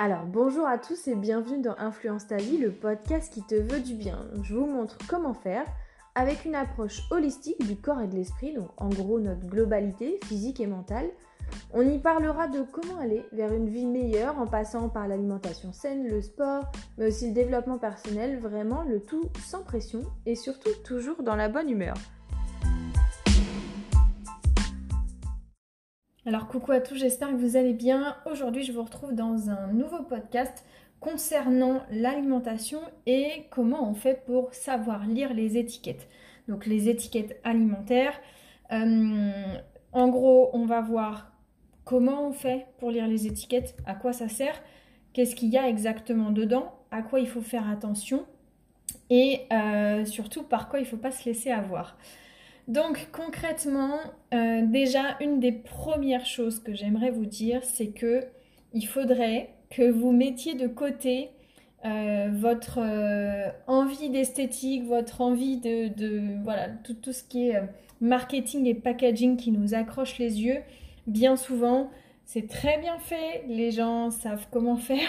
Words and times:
Alors 0.00 0.26
bonjour 0.26 0.64
à 0.64 0.78
tous 0.78 1.08
et 1.08 1.16
bienvenue 1.16 1.60
dans 1.60 1.74
Influence 1.76 2.28
ta 2.28 2.36
vie, 2.36 2.56
le 2.56 2.70
podcast 2.70 3.34
qui 3.34 3.42
te 3.42 3.56
veut 3.56 3.80
du 3.80 3.94
bien. 3.94 4.28
Je 4.44 4.54
vous 4.54 4.66
montre 4.66 4.96
comment 5.08 5.34
faire 5.34 5.64
avec 6.14 6.44
une 6.44 6.54
approche 6.54 7.02
holistique 7.10 7.66
du 7.66 7.74
corps 7.74 8.00
et 8.00 8.06
de 8.06 8.14
l'esprit, 8.14 8.54
donc 8.54 8.68
en 8.76 8.90
gros 8.90 9.18
notre 9.18 9.44
globalité 9.48 10.20
physique 10.22 10.60
et 10.60 10.68
mentale. 10.68 11.10
On 11.74 11.82
y 11.82 11.98
parlera 11.98 12.46
de 12.46 12.62
comment 12.62 13.00
aller 13.00 13.24
vers 13.32 13.52
une 13.52 13.68
vie 13.68 13.86
meilleure 13.86 14.38
en 14.38 14.46
passant 14.46 14.88
par 14.88 15.08
l'alimentation 15.08 15.72
saine, 15.72 16.06
le 16.06 16.22
sport, 16.22 16.70
mais 16.96 17.08
aussi 17.08 17.26
le 17.26 17.34
développement 17.34 17.78
personnel, 17.78 18.38
vraiment 18.38 18.84
le 18.84 19.00
tout 19.00 19.24
sans 19.44 19.64
pression 19.64 20.02
et 20.26 20.36
surtout 20.36 20.70
toujours 20.84 21.24
dans 21.24 21.34
la 21.34 21.48
bonne 21.48 21.70
humeur. 21.70 21.96
Alors 26.28 26.46
coucou 26.46 26.72
à 26.72 26.80
tous, 26.80 26.96
j'espère 26.96 27.30
que 27.30 27.36
vous 27.36 27.56
allez 27.56 27.72
bien. 27.72 28.14
Aujourd'hui 28.30 28.62
je 28.62 28.70
vous 28.70 28.82
retrouve 28.82 29.14
dans 29.14 29.48
un 29.48 29.68
nouveau 29.68 30.02
podcast 30.02 30.62
concernant 31.00 31.80
l'alimentation 31.90 32.80
et 33.06 33.46
comment 33.48 33.88
on 33.88 33.94
fait 33.94 34.26
pour 34.26 34.52
savoir 34.52 35.06
lire 35.06 35.32
les 35.32 35.56
étiquettes. 35.56 36.06
Donc 36.46 36.66
les 36.66 36.90
étiquettes 36.90 37.40
alimentaires. 37.44 38.12
Euh, 38.72 39.54
en 39.92 40.08
gros, 40.08 40.50
on 40.52 40.66
va 40.66 40.82
voir 40.82 41.32
comment 41.86 42.28
on 42.28 42.32
fait 42.32 42.66
pour 42.76 42.90
lire 42.90 43.06
les 43.06 43.26
étiquettes, 43.26 43.74
à 43.86 43.94
quoi 43.94 44.12
ça 44.12 44.28
sert, 44.28 44.60
qu'est-ce 45.14 45.34
qu'il 45.34 45.48
y 45.48 45.56
a 45.56 45.66
exactement 45.66 46.30
dedans, 46.30 46.74
à 46.90 47.00
quoi 47.00 47.20
il 47.20 47.26
faut 47.26 47.40
faire 47.40 47.66
attention 47.70 48.26
et 49.08 49.46
euh, 49.50 50.04
surtout 50.04 50.42
par 50.42 50.68
quoi 50.68 50.78
il 50.78 50.82
ne 50.82 50.88
faut 50.88 50.98
pas 50.98 51.10
se 51.10 51.24
laisser 51.24 51.50
avoir. 51.50 51.96
Donc 52.68 53.08
concrètement, 53.12 53.98
euh, 54.34 54.60
déjà 54.66 55.16
une 55.20 55.40
des 55.40 55.52
premières 55.52 56.26
choses 56.26 56.60
que 56.60 56.74
j'aimerais 56.74 57.10
vous 57.10 57.24
dire, 57.24 57.64
c'est 57.64 57.88
que 57.88 58.26
il 58.74 58.86
faudrait 58.86 59.54
que 59.70 59.90
vous 59.90 60.12
mettiez 60.12 60.54
de 60.54 60.66
côté 60.66 61.30
euh, 61.86 62.28
votre 62.30 62.78
euh, 62.82 63.48
envie 63.66 64.10
d'esthétique, 64.10 64.84
votre 64.84 65.22
envie 65.22 65.56
de, 65.56 66.42
voilà 66.42 66.68
tout, 66.68 66.92
tout, 66.92 67.14
ce 67.14 67.24
qui 67.24 67.48
est 67.48 67.62
marketing 68.02 68.66
et 68.66 68.74
packaging 68.74 69.38
qui 69.38 69.50
nous 69.50 69.72
accroche 69.72 70.18
les 70.18 70.42
yeux. 70.42 70.60
Bien 71.06 71.36
souvent, 71.36 71.90
c'est 72.26 72.48
très 72.48 72.76
bien 72.78 72.98
fait, 72.98 73.44
les 73.48 73.70
gens 73.70 74.10
savent 74.10 74.46
comment 74.50 74.76
faire. 74.76 75.08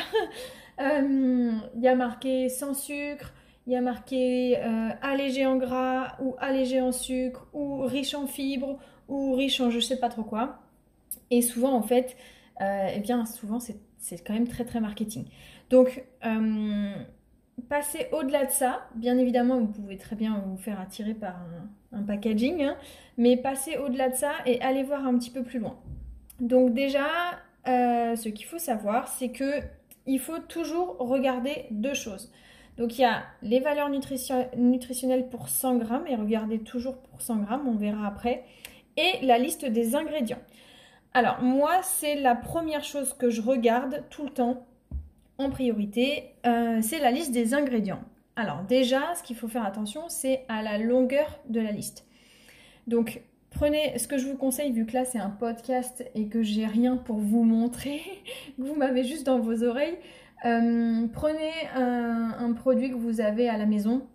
Il 0.80 1.81
y 1.81 1.89
a 1.89 1.95
marqué 1.95 2.47
sans 2.47 2.73
sucre, 2.73 3.34
il 3.70 3.73
y 3.73 3.75
a 3.75 3.81
marqué 3.81 4.58
euh, 4.58 4.89
allégé 5.03 5.45
en 5.45 5.56
gras 5.56 6.16
ou 6.20 6.36
allégé 6.39 6.81
en 6.81 6.92
sucre 6.92 7.45
ou 7.53 7.84
riche 7.84 8.16
en 8.16 8.25
fibres 8.25 8.80
ou 9.08 9.36
riche 9.36 9.62
en 9.62 9.70
je 9.70 9.80
sais 9.80 10.00
pas 10.00 10.09
trop 10.09 10.23
quoi. 10.23 10.58
Et 11.30 11.44
souvent 11.44 11.73
en 11.73 11.84
fait, 11.84 12.17
euh, 12.62 12.90
eh 12.95 13.00
bien 13.00 13.28
souvent 13.28 13.59
c'est 13.59 14.25
quand 14.25 14.34
même 14.34 14.47
très 14.47 14.66
très 14.66 14.80
marketing. 14.80 15.25
Donc 15.70 16.03
euh, 16.25 16.95
passez 17.70 18.08
au-delà 18.12 18.45
de 18.45 18.50
ça, 18.50 18.88
bien 18.95 19.20
évidemment 19.20 19.59
vous 19.59 19.67
pouvez 19.67 19.97
très 19.97 20.16
bien 20.16 20.44
vous 20.47 20.58
faire 20.58 20.80
attirer 20.80 21.14
par 21.14 21.36
un, 21.94 22.02
packaging, 22.02 22.64
hein, 22.64 22.75
mais 23.17 23.38
passez 23.38 23.78
au-delà 23.78 24.09
de 24.09 24.16
ça 24.16 24.31
et 24.47 24.59
allez 24.62 24.81
voir 24.81 25.06
un 25.06 25.16
petit 25.16 25.30
peu 25.30 25.44
plus 25.44 25.59
loin. 25.59 25.78
Donc 26.40 26.73
déjà, 26.73 27.06
ce 27.67 28.30
qu'il 28.30 28.47
faut 28.47 28.58
savoir, 28.58 29.09
c'est 29.09 29.30
que 29.30 29.62
il 30.08 30.20
faut 30.20 30.40
toujours 30.40 30.97
regarder 30.97 31.67
deux 31.70 31.94
choses. 31.94 32.31
Donc 32.80 32.97
il 32.97 33.02
y 33.02 33.05
a 33.05 33.23
les 33.41 33.59
valeurs 33.59 33.89
nutritionnelles 33.89 35.27
pour 35.30 35.49
100 35.49 35.75
grammes, 35.75 36.08
et 36.08 36.16
regardez 36.16 36.59
toujours 36.59 36.95
pour 36.97 37.22
100 37.22 37.39
grammes, 37.39 37.67
on 37.67 37.75
verra 37.75 38.08
après, 38.08 38.45
et 38.95 39.25
la 39.25 39.38
liste 39.38 39.66
des 39.66 39.97
ingrédients. 39.97 40.39
Alors 41.13 41.41
moi, 41.41 41.81
c'est 41.83 42.16
la 42.16 42.35
première 42.35 42.85
chose 42.85 43.13
que 43.13 43.30
je 43.30 43.41
regarde 43.41 44.05
tout 44.09 44.23
le 44.23 44.30
temps 44.30 44.66
en 45.38 45.50
priorité, 45.50 46.31
euh, 46.45 46.80
c'est 46.81 47.00
la 47.00 47.11
liste 47.11 47.33
des 47.33 47.53
ingrédients. 47.53 48.02
Alors 48.38 48.63
déjà, 48.63 49.13
ce 49.16 49.23
qu'il 49.23 49.35
faut 49.35 49.50
faire 49.50 49.66
attention, 49.66 50.07
c'est 50.07 50.45
à 50.47 50.61
la 50.61 50.78
longueur 50.78 51.41
de 51.50 51.59
la 51.59 51.72
liste. 51.72 52.07
Donc 52.88 53.22
prenez 53.50 53.97
ce 54.00 54.07
que 54.07 54.18
je 54.18 54.25
vous 54.25 54.38
conseille, 54.38 54.72
vu 54.72 54.85
que 54.85 54.94
là 54.94 55.03
c'est 55.03 55.19
un 55.19 55.29
podcast 55.29 56.09
et 56.16 56.28
que 56.28 56.44
j'ai 56.44 56.66
rien 56.66 56.95
pour 56.95 57.18
vous 57.18 57.44
montrer, 57.44 58.00
que 58.57 58.62
vous 58.62 58.75
m'avez 58.75 59.03
juste 59.03 59.25
dans 59.25 59.39
vos 59.39 59.66
oreilles, 59.66 59.97
euh, 60.45 61.07
prenez 61.11 61.51
un, 61.75 62.53
produit 62.53 62.89
que 62.89 62.95
vous 62.95 63.22
avez 63.22 63.50
à 63.50 63.57
la 63.57 63.66
maison 63.66 64.07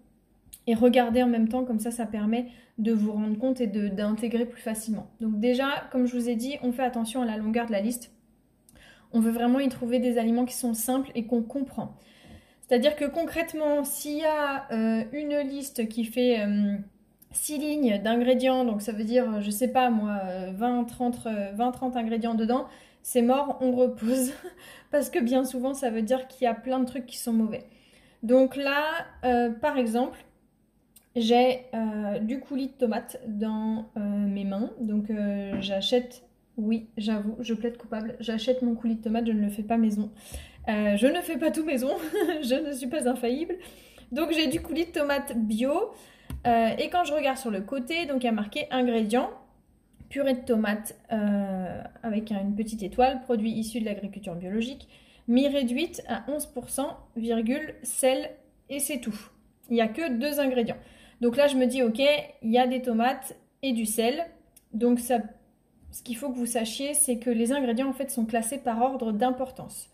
et 0.66 0.74
regardez 0.74 1.22
en 1.22 1.26
même 1.26 1.48
temps, 1.48 1.64
comme 1.64 1.78
ça, 1.78 1.90
ça 1.90 2.06
permet 2.06 2.46
de 2.78 2.92
vous 2.92 3.12
rendre 3.12 3.38
compte 3.38 3.60
et 3.60 3.66
d'intégrer 3.66 4.46
plus 4.46 4.60
facilement. 4.60 5.10
Donc 5.20 5.38
déjà, 5.38 5.66
comme 5.92 6.06
je 6.06 6.16
vous 6.16 6.28
ai 6.28 6.34
dit, 6.34 6.56
on 6.62 6.72
fait 6.72 6.82
attention 6.82 7.22
à 7.22 7.26
la 7.26 7.36
longueur 7.36 7.66
de 7.66 7.72
la 7.72 7.80
liste. 7.80 8.10
On 9.12 9.20
veut 9.20 9.30
vraiment 9.30 9.60
y 9.60 9.68
trouver 9.68 9.98
des 9.98 10.18
aliments 10.18 10.44
qui 10.44 10.54
sont 10.54 10.74
simples 10.74 11.10
et 11.14 11.26
qu'on 11.26 11.42
comprend. 11.42 11.94
C'est-à-dire 12.66 12.96
que 12.96 13.04
concrètement, 13.04 13.84
s'il 13.84 14.18
y 14.18 14.24
a 14.24 14.66
euh, 14.72 15.04
une 15.12 15.36
liste 15.48 15.88
qui 15.88 16.04
fait 16.04 16.42
6 17.30 17.54
euh, 17.54 17.58
lignes 17.58 18.02
d'ingrédients, 18.02 18.64
donc 18.64 18.80
ça 18.80 18.92
veut 18.92 19.04
dire, 19.04 19.42
je 19.42 19.50
sais 19.50 19.68
pas 19.68 19.91
moi, 19.91 20.20
20-30 20.58 21.96
ingrédients 21.96 22.34
dedans, 22.34 22.66
c'est 23.04 23.22
mort, 23.22 23.59
on 23.60 23.72
repose. 23.72 24.32
Parce 24.91 25.10
que 25.10 25.20
bien 25.20 25.44
souvent, 25.44 25.75
ça 25.75 25.91
veut 25.91 26.03
dire 26.03 26.26
qu'il 26.26 26.47
y 26.47 26.48
a 26.48 26.54
plein 26.54 26.81
de 26.81 26.87
trucs 26.87 27.06
qui 27.06 27.19
sont 27.19 27.34
mauvais. 27.34 27.65
Donc 28.22 28.56
là, 28.56 28.87
euh, 29.25 29.50
par 29.50 29.76
exemple, 29.76 30.19
j'ai 31.15 31.66
euh, 31.75 32.19
du 32.19 32.41
coulis 32.41 32.69
de 32.69 32.72
tomate 32.72 33.20
dans 33.26 33.91
euh, 33.97 34.00
mes 34.00 34.44
mains. 34.44 34.70
Donc 34.81 35.12
j'achète, 35.60 36.25
oui, 36.56 36.88
j'avoue, 36.97 37.37
je 37.41 37.53
plaide 37.53 37.76
coupable, 37.76 38.16
j'achète 38.20 38.62
mon 38.62 38.75
coulis 38.75 38.97
de 38.97 39.03
tomate, 39.03 39.26
je 39.26 39.32
ne 39.32 39.42
le 39.42 39.50
fais 39.50 39.62
pas 39.62 39.76
maison. 39.76 40.10
je 40.66 41.06
ne 41.06 41.21
fais 41.21 41.36
pas 41.36 41.50
tout 41.50 41.65
maison, 41.65 41.91
je 42.42 42.54
ne 42.54 42.72
suis 42.72 42.88
pas 42.88 43.06
infaillible. 43.06 43.56
Donc 44.12 44.32
j'ai 44.32 44.47
du 44.47 44.62
coulis 44.62 44.86
de 44.86 44.92
tomate 44.92 45.36
bio. 45.36 45.92
et 46.47 46.88
quand 46.91 47.04
je 47.04 47.12
regarde 47.12 47.36
sur 47.36 47.50
le 47.50 47.60
côté, 47.60 48.06
donc 48.06 48.22
il 48.22 48.26
y 48.26 48.31
a 48.31 48.32
marqué 48.32 48.66
ingrédients 48.71 49.31
purée 50.14 50.34
de 50.34 50.44
tomates 50.44 50.97
euh, 51.10 51.82
avec 52.04 52.30
une 52.30 52.54
petite 52.54 52.84
étoile, 52.84 53.20
produit 53.22 53.50
issu 53.50 53.80
de 53.80 53.84
l'agriculture 53.84 54.36
biologique, 54.36 54.86
mi-réduite 55.26 56.04
à 56.06 56.25
11%, 56.30 56.86
virgule, 57.16 57.75
sel, 57.82 58.30
et 58.70 58.78
c'est 58.78 59.00
tout. 59.00 59.19
Il 59.70 59.74
n'y 59.74 59.80
a 59.80 59.88
que 59.88 60.16
deux 60.16 60.38
ingrédients. 60.38 60.76
Donc 61.20 61.36
là, 61.36 61.48
je 61.48 61.56
me 61.56 61.66
dis, 61.66 61.82
ok, 61.82 62.00
il 62.42 62.50
y 62.53 62.58
a 62.58 62.69
des 62.69 62.80
tomates 62.80 63.34
et 63.64 63.72
du 63.72 63.86
sel. 63.86 64.24
Donc 64.72 65.00
ce 65.00 66.03
qu'il 66.04 66.16
faut 66.16 66.30
que 66.30 66.38
vous 66.38 66.47
sachiez, 66.47 66.94
c'est 66.94 67.19
que 67.19 67.30
les 67.30 67.50
ingrédients 67.50 67.88
en 67.88 67.92
fait 67.92 68.12
sont 68.12 68.24
classés 68.24 68.58
par 68.58 68.80
ordre 68.82 69.10
d'importance. 69.10 69.91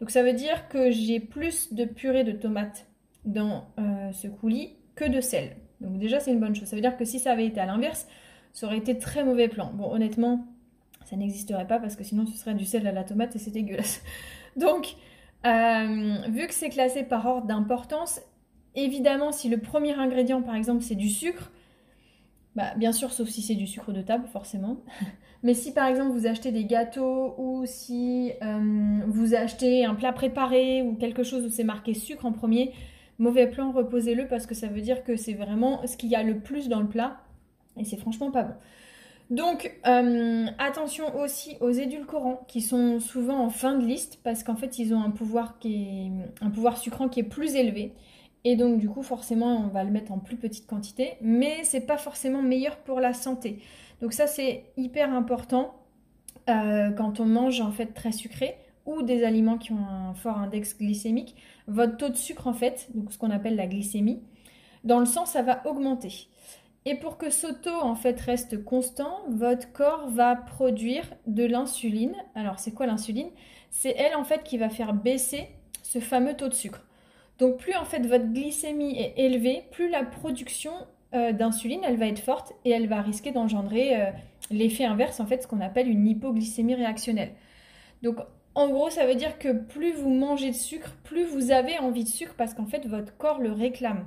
Donc 0.00 0.10
ça 0.10 0.24
veut 0.24 0.32
dire 0.32 0.68
que 0.68 0.90
j'ai 0.90 1.20
plus 1.20 1.72
de 1.72 1.84
purée 1.84 2.24
de 2.24 2.32
tomates 2.32 2.86
dans 3.24 3.68
euh, 3.78 4.10
ce 4.10 4.26
coulis 4.26 4.74
que 4.96 5.04
de 5.04 5.20
sel. 5.20 5.54
Donc 5.80 6.00
déjà, 6.00 6.18
c'est 6.18 6.32
une 6.32 6.40
bonne 6.40 6.56
chose. 6.56 6.66
Ça 6.66 6.74
veut 6.74 6.82
dire 6.82 6.96
que 6.96 7.04
si 7.04 7.20
ça 7.20 7.30
avait 7.30 7.46
été 7.46 7.60
à 7.60 7.66
l'inverse, 7.66 8.08
ça 8.52 8.66
aurait 8.66 8.78
été 8.78 8.98
très 8.98 9.24
mauvais 9.24 9.48
plan. 9.48 9.70
Bon, 9.74 9.92
honnêtement, 9.92 10.46
ça 11.04 11.16
n'existerait 11.16 11.66
pas 11.66 11.78
parce 11.78 11.96
que 11.96 12.04
sinon 12.04 12.26
ce 12.26 12.36
serait 12.36 12.54
du 12.54 12.64
sel 12.64 12.86
à 12.86 12.92
la 12.92 13.04
tomate 13.04 13.34
et 13.36 13.38
c'est 13.38 13.50
dégueulasse. 13.50 14.02
Donc, 14.56 14.96
euh, 15.46 16.16
vu 16.28 16.46
que 16.46 16.54
c'est 16.54 16.70
classé 16.70 17.02
par 17.02 17.26
ordre 17.26 17.46
d'importance, 17.46 18.20
évidemment, 18.74 19.32
si 19.32 19.48
le 19.48 19.58
premier 19.58 19.94
ingrédient, 19.94 20.42
par 20.42 20.54
exemple, 20.54 20.82
c'est 20.82 20.94
du 20.94 21.08
sucre, 21.08 21.50
bah, 22.56 22.74
bien 22.76 22.92
sûr, 22.92 23.12
sauf 23.12 23.28
si 23.28 23.42
c'est 23.42 23.54
du 23.54 23.66
sucre 23.66 23.92
de 23.92 24.02
table, 24.02 24.26
forcément. 24.32 24.78
Mais 25.42 25.54
si 25.54 25.72
par 25.72 25.86
exemple 25.86 26.10
vous 26.10 26.26
achetez 26.26 26.52
des 26.52 26.66
gâteaux 26.66 27.34
ou 27.38 27.62
si 27.64 28.32
euh, 28.42 29.00
vous 29.06 29.34
achetez 29.34 29.86
un 29.86 29.94
plat 29.94 30.12
préparé 30.12 30.82
ou 30.82 30.96
quelque 30.96 31.22
chose 31.22 31.46
où 31.46 31.48
c'est 31.48 31.64
marqué 31.64 31.94
sucre 31.94 32.26
en 32.26 32.32
premier, 32.32 32.74
mauvais 33.18 33.46
plan, 33.46 33.72
reposez-le 33.72 34.26
parce 34.28 34.46
que 34.46 34.54
ça 34.54 34.66
veut 34.66 34.82
dire 34.82 35.02
que 35.02 35.16
c'est 35.16 35.32
vraiment 35.32 35.86
ce 35.86 35.96
qu'il 35.96 36.10
y 36.10 36.14
a 36.14 36.22
le 36.22 36.40
plus 36.40 36.68
dans 36.68 36.80
le 36.80 36.88
plat 36.88 37.22
et 37.76 37.84
c'est 37.84 37.96
franchement 37.96 38.30
pas 38.30 38.42
bon. 38.42 38.54
Donc 39.30 39.78
euh, 39.86 40.46
attention 40.58 41.16
aussi 41.20 41.56
aux 41.60 41.70
édulcorants 41.70 42.44
qui 42.48 42.60
sont 42.60 42.98
souvent 42.98 43.38
en 43.38 43.48
fin 43.48 43.76
de 43.76 43.86
liste 43.86 44.18
parce 44.24 44.42
qu'en 44.42 44.56
fait 44.56 44.78
ils 44.78 44.92
ont 44.92 45.02
un 45.02 45.10
pouvoir 45.10 45.56
sucrant 46.78 47.08
qui 47.08 47.20
est 47.20 47.24
plus 47.24 47.54
élevé 47.54 47.94
et 48.42 48.56
donc 48.56 48.78
du 48.78 48.88
coup 48.88 49.02
forcément 49.02 49.64
on 49.64 49.68
va 49.68 49.84
le 49.84 49.90
mettre 49.90 50.10
en 50.10 50.18
plus 50.18 50.36
petite 50.36 50.66
quantité 50.66 51.12
mais 51.20 51.62
c'est 51.62 51.86
pas 51.86 51.96
forcément 51.96 52.42
meilleur 52.42 52.76
pour 52.78 52.98
la 52.98 53.12
santé. 53.12 53.60
Donc 54.00 54.12
ça 54.12 54.26
c'est 54.26 54.64
hyper 54.76 55.14
important 55.14 55.74
euh, 56.48 56.90
quand 56.90 57.20
on 57.20 57.26
mange 57.26 57.60
en 57.60 57.70
fait 57.70 57.86
très 57.86 58.12
sucré 58.12 58.56
ou 58.86 59.02
des 59.02 59.22
aliments 59.22 59.58
qui 59.58 59.72
ont 59.72 59.86
un 59.86 60.14
fort 60.14 60.38
index 60.38 60.76
glycémique, 60.76 61.36
votre 61.68 61.96
taux 61.96 62.08
de 62.08 62.16
sucre 62.16 62.48
en 62.48 62.52
fait, 62.52 62.88
donc 62.94 63.12
ce 63.12 63.18
qu'on 63.18 63.30
appelle 63.30 63.54
la 63.54 63.66
glycémie, 63.66 64.20
dans 64.82 64.98
le 64.98 65.06
sang 65.06 65.26
ça 65.26 65.42
va 65.42 65.64
augmenter. 65.66 66.28
Et 66.86 66.94
pour 66.94 67.18
que 67.18 67.30
ce 67.30 67.46
taux 67.46 67.80
en 67.82 67.94
fait 67.94 68.18
reste 68.20 68.64
constant, 68.64 69.20
votre 69.28 69.70
corps 69.72 70.08
va 70.08 70.34
produire 70.34 71.04
de 71.26 71.44
l'insuline. 71.44 72.14
Alors 72.34 72.58
c'est 72.58 72.72
quoi 72.72 72.86
l'insuline? 72.86 73.30
C'est 73.70 73.94
elle 73.96 74.16
en 74.16 74.24
fait 74.24 74.42
qui 74.42 74.56
va 74.56 74.70
faire 74.70 74.94
baisser 74.94 75.48
ce 75.82 75.98
fameux 75.98 76.34
taux 76.34 76.48
de 76.48 76.54
sucre. 76.54 76.86
Donc 77.38 77.58
plus 77.58 77.74
en 77.76 77.84
fait 77.84 78.06
votre 78.06 78.32
glycémie 78.32 78.98
est 78.98 79.14
élevée, 79.18 79.64
plus 79.72 79.90
la 79.90 80.04
production 80.04 80.72
euh, 81.14 81.32
d'insuline 81.32 81.82
va 81.96 82.06
être 82.06 82.20
forte 82.20 82.54
et 82.64 82.70
elle 82.70 82.86
va 82.88 83.02
risquer 83.02 83.30
d'engendrer 83.32 84.00
euh, 84.00 84.10
l'effet 84.50 84.84
inverse 84.84 85.20
en 85.20 85.26
fait, 85.26 85.42
ce 85.42 85.46
qu'on 85.46 85.60
appelle 85.60 85.88
une 85.88 86.06
hypoglycémie 86.06 86.74
réactionnelle. 86.74 87.32
Donc 88.02 88.16
En 88.54 88.68
gros, 88.68 88.90
ça 88.90 89.06
veut 89.06 89.14
dire 89.14 89.38
que 89.38 89.52
plus 89.52 89.92
vous 89.92 90.10
mangez 90.10 90.50
de 90.50 90.56
sucre, 90.56 90.96
plus 91.04 91.24
vous 91.24 91.50
avez 91.50 91.78
envie 91.78 92.04
de 92.04 92.08
sucre 92.08 92.34
parce 92.36 92.54
qu'en 92.54 92.66
fait, 92.66 92.86
votre 92.86 93.16
corps 93.16 93.38
le 93.38 93.52
réclame. 93.52 94.06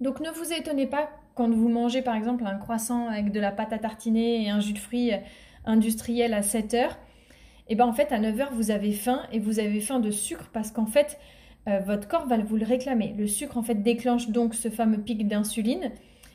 Donc 0.00 0.20
ne 0.20 0.30
vous 0.30 0.52
étonnez 0.52 0.86
pas 0.86 1.08
quand 1.36 1.48
vous 1.50 1.68
mangez 1.68 2.02
par 2.02 2.16
exemple 2.16 2.44
un 2.44 2.56
croissant 2.56 3.06
avec 3.06 3.30
de 3.30 3.38
la 3.38 3.52
pâte 3.52 3.72
à 3.72 3.78
tartiner 3.78 4.42
et 4.42 4.50
un 4.50 4.58
jus 4.58 4.72
de 4.72 4.78
fruits 4.78 5.12
industriel 5.64 6.34
à 6.34 6.42
7 6.42 6.74
heures. 6.74 6.98
Et 7.68 7.74
bien 7.74 7.86
en 7.86 7.92
fait, 7.92 8.12
à 8.12 8.18
9 8.18 8.40
heures, 8.40 8.52
vous 8.52 8.70
avez 8.70 8.92
faim 8.92 9.22
et 9.32 9.38
vous 9.38 9.58
avez 9.58 9.80
faim 9.80 10.00
de 10.00 10.10
sucre 10.10 10.50
parce 10.52 10.70
qu'en 10.70 10.86
fait, 10.86 11.18
euh, 11.68 11.80
votre 11.80 12.08
corps 12.08 12.26
va 12.26 12.38
vous 12.38 12.56
le 12.56 12.64
réclamer. 12.64 13.14
Le 13.18 13.26
sucre 13.26 13.58
en 13.58 13.62
fait 13.62 13.82
déclenche 13.82 14.30
donc 14.30 14.54
ce 14.54 14.70
fameux 14.70 14.98
pic 14.98 15.26
d'insuline. 15.28 15.90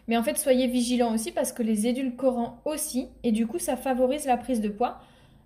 Mais 0.08 0.18
en 0.18 0.24
fait, 0.24 0.38
soyez 0.38 0.68
vigilants 0.68 1.14
aussi 1.14 1.32
parce 1.32 1.54
que 1.54 1.64
les 1.64 1.88
édulcorants 1.88 2.62
aussi, 2.66 3.08
et 3.24 3.32
du 3.32 3.48
coup, 3.48 3.60
ça 3.60 3.78
favorise 3.78 4.26
la 4.26 4.38
prise 4.38 4.62
de 4.62 4.70
poids. 4.70 5.00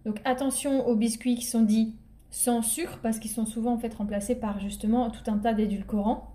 Donc 0.05 0.19
attention 0.25 0.87
aux 0.87 0.95
biscuits 0.95 1.35
qui 1.35 1.45
sont 1.45 1.61
dits 1.61 1.93
sans 2.31 2.61
sucre 2.61 2.99
parce 3.01 3.19
qu'ils 3.19 3.31
sont 3.31 3.45
souvent 3.45 3.73
en 3.73 3.77
fait 3.77 3.93
remplacés 3.93 4.35
par 4.35 4.59
justement 4.59 5.09
tout 5.09 5.29
un 5.29 5.37
tas 5.37 5.53
d'édulcorants. 5.53 6.34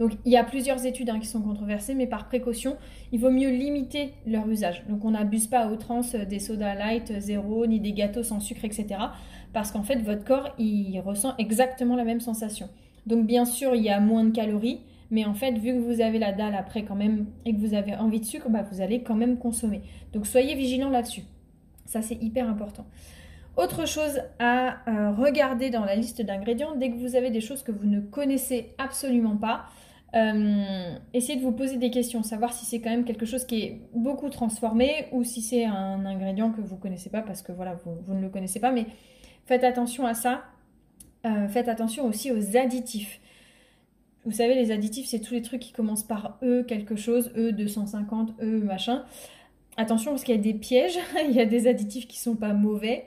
Donc 0.00 0.12
il 0.24 0.32
y 0.32 0.38
a 0.38 0.44
plusieurs 0.44 0.86
études 0.86 1.10
hein, 1.10 1.20
qui 1.20 1.26
sont 1.26 1.42
controversées, 1.42 1.94
mais 1.94 2.06
par 2.06 2.26
précaution, 2.26 2.78
il 3.12 3.20
vaut 3.20 3.30
mieux 3.30 3.50
limiter 3.50 4.14
leur 4.26 4.48
usage. 4.48 4.82
Donc 4.88 5.04
on 5.04 5.10
n'abuse 5.10 5.46
pas 5.46 5.60
à 5.60 5.68
outrance 5.70 6.14
des 6.14 6.38
sodas 6.38 6.74
light, 6.74 7.12
zéro, 7.20 7.66
ni 7.66 7.80
des 7.80 7.92
gâteaux 7.92 8.22
sans 8.22 8.40
sucre, 8.40 8.64
etc. 8.64 8.86
Parce 9.52 9.70
qu'en 9.70 9.82
fait, 9.82 9.96
votre 9.96 10.24
corps, 10.24 10.54
il 10.58 10.98
ressent 11.00 11.34
exactement 11.36 11.96
la 11.96 12.04
même 12.04 12.20
sensation. 12.20 12.70
Donc 13.06 13.26
bien 13.26 13.44
sûr, 13.44 13.74
il 13.74 13.82
y 13.82 13.90
a 13.90 14.00
moins 14.00 14.24
de 14.24 14.30
calories, 14.30 14.80
mais 15.10 15.26
en 15.26 15.34
fait, 15.34 15.52
vu 15.58 15.74
que 15.74 15.80
vous 15.80 16.00
avez 16.00 16.18
la 16.18 16.32
dalle 16.32 16.54
après 16.54 16.84
quand 16.84 16.96
même 16.96 17.26
et 17.44 17.54
que 17.54 17.58
vous 17.58 17.74
avez 17.74 17.94
envie 17.94 18.20
de 18.20 18.24
sucre, 18.24 18.48
bah, 18.48 18.64
vous 18.72 18.80
allez 18.80 19.02
quand 19.02 19.16
même 19.16 19.36
consommer. 19.36 19.82
Donc 20.14 20.26
soyez 20.26 20.54
vigilants 20.54 20.90
là-dessus. 20.90 21.24
Ça, 21.84 22.00
c'est 22.00 22.16
hyper 22.22 22.48
important. 22.48 22.86
Autre 23.58 23.86
chose 23.86 24.22
à 24.38 24.78
euh, 24.88 25.10
regarder 25.10 25.68
dans 25.68 25.84
la 25.84 25.94
liste 25.94 26.22
d'ingrédients, 26.22 26.74
dès 26.76 26.90
que 26.90 26.96
vous 26.96 27.16
avez 27.16 27.30
des 27.30 27.42
choses 27.42 27.62
que 27.62 27.72
vous 27.72 27.86
ne 27.86 28.00
connaissez 28.00 28.68
absolument 28.78 29.36
pas, 29.36 29.66
euh, 30.14 30.94
essayez 31.14 31.38
de 31.38 31.44
vous 31.44 31.52
poser 31.52 31.76
des 31.76 31.90
questions, 31.90 32.22
savoir 32.22 32.52
si 32.52 32.64
c'est 32.66 32.80
quand 32.80 32.90
même 32.90 33.04
quelque 33.04 33.26
chose 33.26 33.44
qui 33.44 33.62
est 33.62 33.80
beaucoup 33.94 34.28
transformé 34.28 35.06
ou 35.12 35.22
si 35.22 35.40
c'est 35.40 35.64
un 35.64 36.04
ingrédient 36.04 36.50
que 36.50 36.60
vous 36.60 36.74
ne 36.74 36.80
connaissez 36.80 37.10
pas 37.10 37.22
parce 37.22 37.42
que 37.42 37.52
voilà, 37.52 37.74
vous, 37.84 38.14
ne 38.14 38.20
le 38.20 38.28
connaissez 38.28 38.60
pas. 38.60 38.72
Mais 38.72 38.86
faites 39.46 39.64
attention 39.64 40.06
à 40.06 40.14
ça. 40.14 40.44
Euh, 41.26 41.48
faites 41.48 41.68
attention 41.68 42.06
aussi 42.06 42.32
aux 42.32 42.56
additifs. 42.56 43.20
Vous 44.24 44.32
savez, 44.32 44.54
les 44.54 44.70
additifs, 44.70 45.06
c'est 45.06 45.20
tous 45.20 45.34
les 45.34 45.42
trucs 45.42 45.60
qui 45.60 45.72
commencent 45.72 46.06
par 46.06 46.38
E 46.42 46.62
quelque 46.62 46.96
chose, 46.96 47.30
E250, 47.36 48.34
E 48.42 48.62
machin. 48.62 49.04
Attention 49.76 50.10
parce 50.10 50.24
qu'il 50.24 50.34
y 50.34 50.38
a 50.38 50.42
des 50.42 50.54
pièges, 50.54 50.98
il 51.28 51.34
y 51.34 51.40
a 51.40 51.46
des 51.46 51.68
additifs 51.68 52.06
qui 52.08 52.18
sont 52.18 52.36
pas 52.36 52.52
mauvais. 52.52 53.06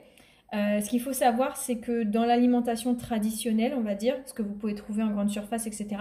Euh, 0.54 0.80
ce 0.80 0.88
qu'il 0.88 1.00
faut 1.00 1.12
savoir, 1.12 1.56
c'est 1.56 1.76
que 1.76 2.04
dans 2.04 2.24
l'alimentation 2.24 2.94
traditionnelle, 2.94 3.74
on 3.76 3.80
va 3.80 3.94
dire, 3.94 4.16
ce 4.24 4.32
que 4.32 4.42
vous 4.42 4.54
pouvez 4.54 4.74
trouver 4.74 5.02
en 5.02 5.10
grande 5.10 5.30
surface, 5.30 5.66
etc., 5.66 5.96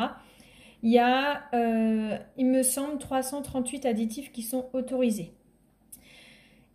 il 0.84 0.92
y 0.92 1.00
a, 1.00 1.44
euh, 1.54 2.18
il 2.38 2.46
me 2.46 2.62
semble, 2.62 3.00
338 3.00 3.86
additifs 3.86 4.32
qui 4.32 4.44
sont 4.44 4.68
autorisés. 4.74 5.34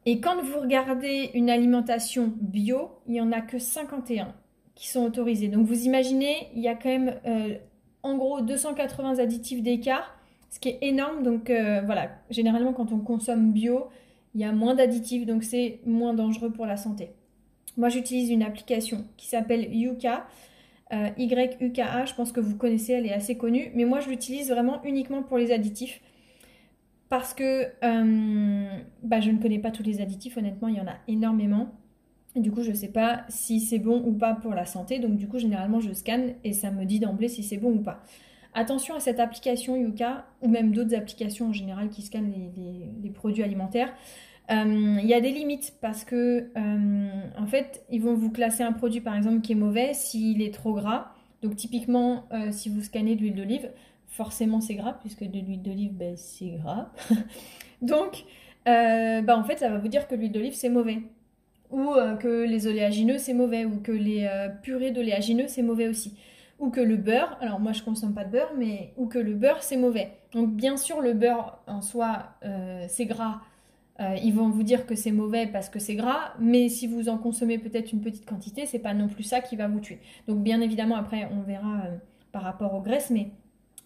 Et 0.07 0.21
quand 0.21 0.43
vous 0.43 0.61
regardez 0.61 1.31
une 1.35 1.51
alimentation 1.51 2.33
bio, 2.41 2.91
il 3.07 3.13
n'y 3.13 3.21
en 3.21 3.31
a 3.31 3.43
que 3.43 3.59
51 3.59 4.35
qui 4.75 4.89
sont 4.89 5.05
autorisés. 5.05 5.49
Donc 5.49 5.67
vous 5.67 5.85
imaginez, 5.85 6.49
il 6.55 6.63
y 6.63 6.69
a 6.69 6.75
quand 6.75 6.89
même 6.89 7.21
euh, 7.27 7.57
en 8.03 8.17
gros 8.17 8.41
280 8.41 9.19
additifs 9.19 9.63
d'écart, 9.63 10.17
ce 10.49 10.59
qui 10.59 10.71
est 10.71 10.79
énorme. 10.81 11.23
Donc 11.23 11.51
euh, 11.51 11.83
voilà, 11.85 12.11
généralement 12.31 12.73
quand 12.73 12.93
on 12.93 13.01
consomme 13.01 13.53
bio, 13.53 13.89
il 14.35 14.41
y 14.41 14.45
a 14.45 14.53
moins 14.53 14.75
d'additifs, 14.75 15.27
donc 15.27 15.45
c'est 15.45 15.81
moins 15.85 16.15
dangereux 16.15 16.51
pour 16.51 16.65
la 16.65 16.79
santé. 16.79 17.11
Moi 17.77 17.91
j'utilise 17.91 18.31
une 18.31 18.43
application 18.43 19.05
qui 19.19 19.27
s'appelle 19.27 19.75
Yuka. 19.75 20.27
Euh, 20.93 21.11
YUKA, 21.19 22.07
je 22.07 22.15
pense 22.15 22.33
que 22.33 22.41
vous 22.41 22.57
connaissez, 22.57 22.93
elle 22.93 23.07
est 23.07 23.13
assez 23.13 23.37
connue, 23.37 23.71
mais 23.75 23.85
moi 23.85 24.01
je 24.01 24.09
l'utilise 24.09 24.51
vraiment 24.51 24.83
uniquement 24.85 25.23
pour 25.23 25.37
les 25.37 25.53
additifs 25.53 26.01
parce 27.09 27.35
que 27.35 27.69
euh, 27.85 28.69
bah, 29.03 29.21
je 29.21 29.31
ne 29.31 29.39
connais 29.39 29.59
pas 29.59 29.71
tous 29.71 29.83
les 29.83 30.01
additifs, 30.01 30.37
honnêtement, 30.37 30.69
il 30.69 30.77
y 30.77 30.81
en 30.81 30.87
a 30.87 30.97
énormément. 31.09 31.75
Du 32.37 32.53
coup, 32.53 32.63
je 32.63 32.71
ne 32.71 32.77
sais 32.77 32.89
pas 32.89 33.25
si 33.29 33.61
c'est 33.61 33.79
bon 33.79 34.03
ou 34.05 34.13
pas 34.13 34.35
pour 34.35 34.55
la 34.55 34.67
santé, 34.67 34.99
donc 34.99 35.17
du 35.17 35.27
coup, 35.27 35.39
généralement, 35.39 35.81
je 35.81 35.93
scanne 35.93 36.35
et 36.45 36.53
ça 36.53 36.71
me 36.71 36.85
dit 36.85 37.01
d'emblée 37.01 37.29
si 37.29 37.43
c'est 37.43 37.57
bon 37.57 37.73
ou 37.73 37.81
pas. 37.81 38.03
Attention 38.55 38.95
à 38.95 39.01
cette 39.01 39.21
application 39.21 39.77
Yuka, 39.77 40.27
ou 40.43 40.49
même 40.49 40.73
d'autres 40.73 40.95
applications 40.95 41.49
en 41.49 41.53
général 41.53 41.91
qui 41.91 42.03
scannent 42.03 42.33
les 43.03 43.11
produits 43.11 43.43
alimentaires. 43.43 43.93
Euh, 44.51 44.97
il 45.03 45.07
y 45.07 45.15
a 45.15 45.21
des 45.21 45.31
limites 45.31 45.75
parce 45.81 46.05
que, 46.05 46.51
euh, 46.57 47.09
en 47.39 47.47
fait, 47.47 47.85
ils 47.91 48.01
vont 48.01 48.15
vous 48.15 48.31
classer 48.31 48.63
un 48.63 48.73
produit, 48.73 49.01
par 49.01 49.15
exemple, 49.15 49.41
qui 49.43 49.53
est 49.53 49.57
mauvais 49.57 49.93
s'il 49.93 50.41
est 50.43 50.55
trop 50.55 50.73
gras. 50.73 51.13
Donc, 51.43 51.57
typiquement, 51.57 52.25
euh, 52.33 52.51
si 52.51 52.69
vous 52.71 52.81
scannez 52.81 53.15
de 53.15 53.21
l'huile 53.21 53.35
d'olive, 53.35 53.71
forcément 54.07 54.61
c'est 54.61 54.75
gras, 54.75 54.95
puisque 54.95 55.25
de 55.25 55.39
l'huile 55.39 55.63
d'olive, 55.63 55.93
ben, 55.93 56.17
c'est 56.17 56.51
gras. 56.51 56.91
Donc, 57.83 58.25
ben, 58.65 59.29
en 59.29 59.45
fait, 59.45 59.59
ça 59.59 59.69
va 59.69 59.79
vous 59.79 59.89
dire 59.89 60.09
que 60.09 60.15
l'huile 60.15 60.33
d'olive, 60.33 60.55
c'est 60.55 60.71
mauvais. 60.71 61.03
Ou 61.71 61.93
que 62.19 62.45
les 62.45 62.67
oléagineux, 62.67 63.19
c'est 63.19 63.35
mauvais. 63.35 63.67
Ou 63.67 63.81
que 63.81 63.93
les 63.93 64.29
purées 64.63 64.91
d'oléagineux, 64.91 65.49
c'est 65.49 65.63
mauvais 65.63 65.89
aussi. 65.89 66.19
Ou 66.59 66.71
que 66.71 66.81
le 66.81 66.97
beurre, 66.97 67.39
alors 67.41 67.61
moi 67.61 67.73
je 67.73 67.83
consomme 67.83 68.15
pas 68.15 68.25
de 68.25 68.33
beurre, 68.33 68.53
mais 68.59 68.93
ou 68.97 69.07
que 69.07 69.19
le 69.19 69.35
beurre, 69.35 69.63
c'est 69.63 69.77
mauvais. 69.77 70.13
Donc, 70.33 70.55
bien 70.55 70.77
sûr, 70.77 71.01
le 71.01 71.13
beurre 71.13 71.63
en 71.67 71.83
soi, 71.83 72.35
c'est 72.89 73.07
gras 73.07 73.41
euh, 74.01 74.17
ils 74.23 74.33
vont 74.33 74.49
vous 74.49 74.63
dire 74.63 74.87
que 74.87 74.95
c'est 74.95 75.11
mauvais 75.11 75.49
parce 75.49 75.69
que 75.69 75.81
c'est 75.81 75.97
gras, 75.97 76.33
mais 76.39 76.69
si 76.69 76.87
vous 76.87 77.09
en 77.09 77.19
consommez 77.19 77.59
peut-être 77.59 77.93
une 77.93 78.01
petite 78.01 78.27
quantité, 78.27 78.65
c'est 78.65 78.79
pas 78.79 78.95
non 78.95 79.09
plus 79.09 79.25
ça 79.25 79.41
qui 79.41 79.57
va 79.57 79.67
vous 79.67 79.81
tuer. 79.81 79.99
Donc 80.29 80.39
bien 80.39 80.61
évidemment 80.61 80.95
après 80.95 81.29
on 81.33 81.43
verra 81.43 81.83
euh, 81.85 81.97
par 82.31 82.43
rapport 82.43 82.75
aux 82.75 82.81
graisses, 82.81 83.11
mais 83.11 83.31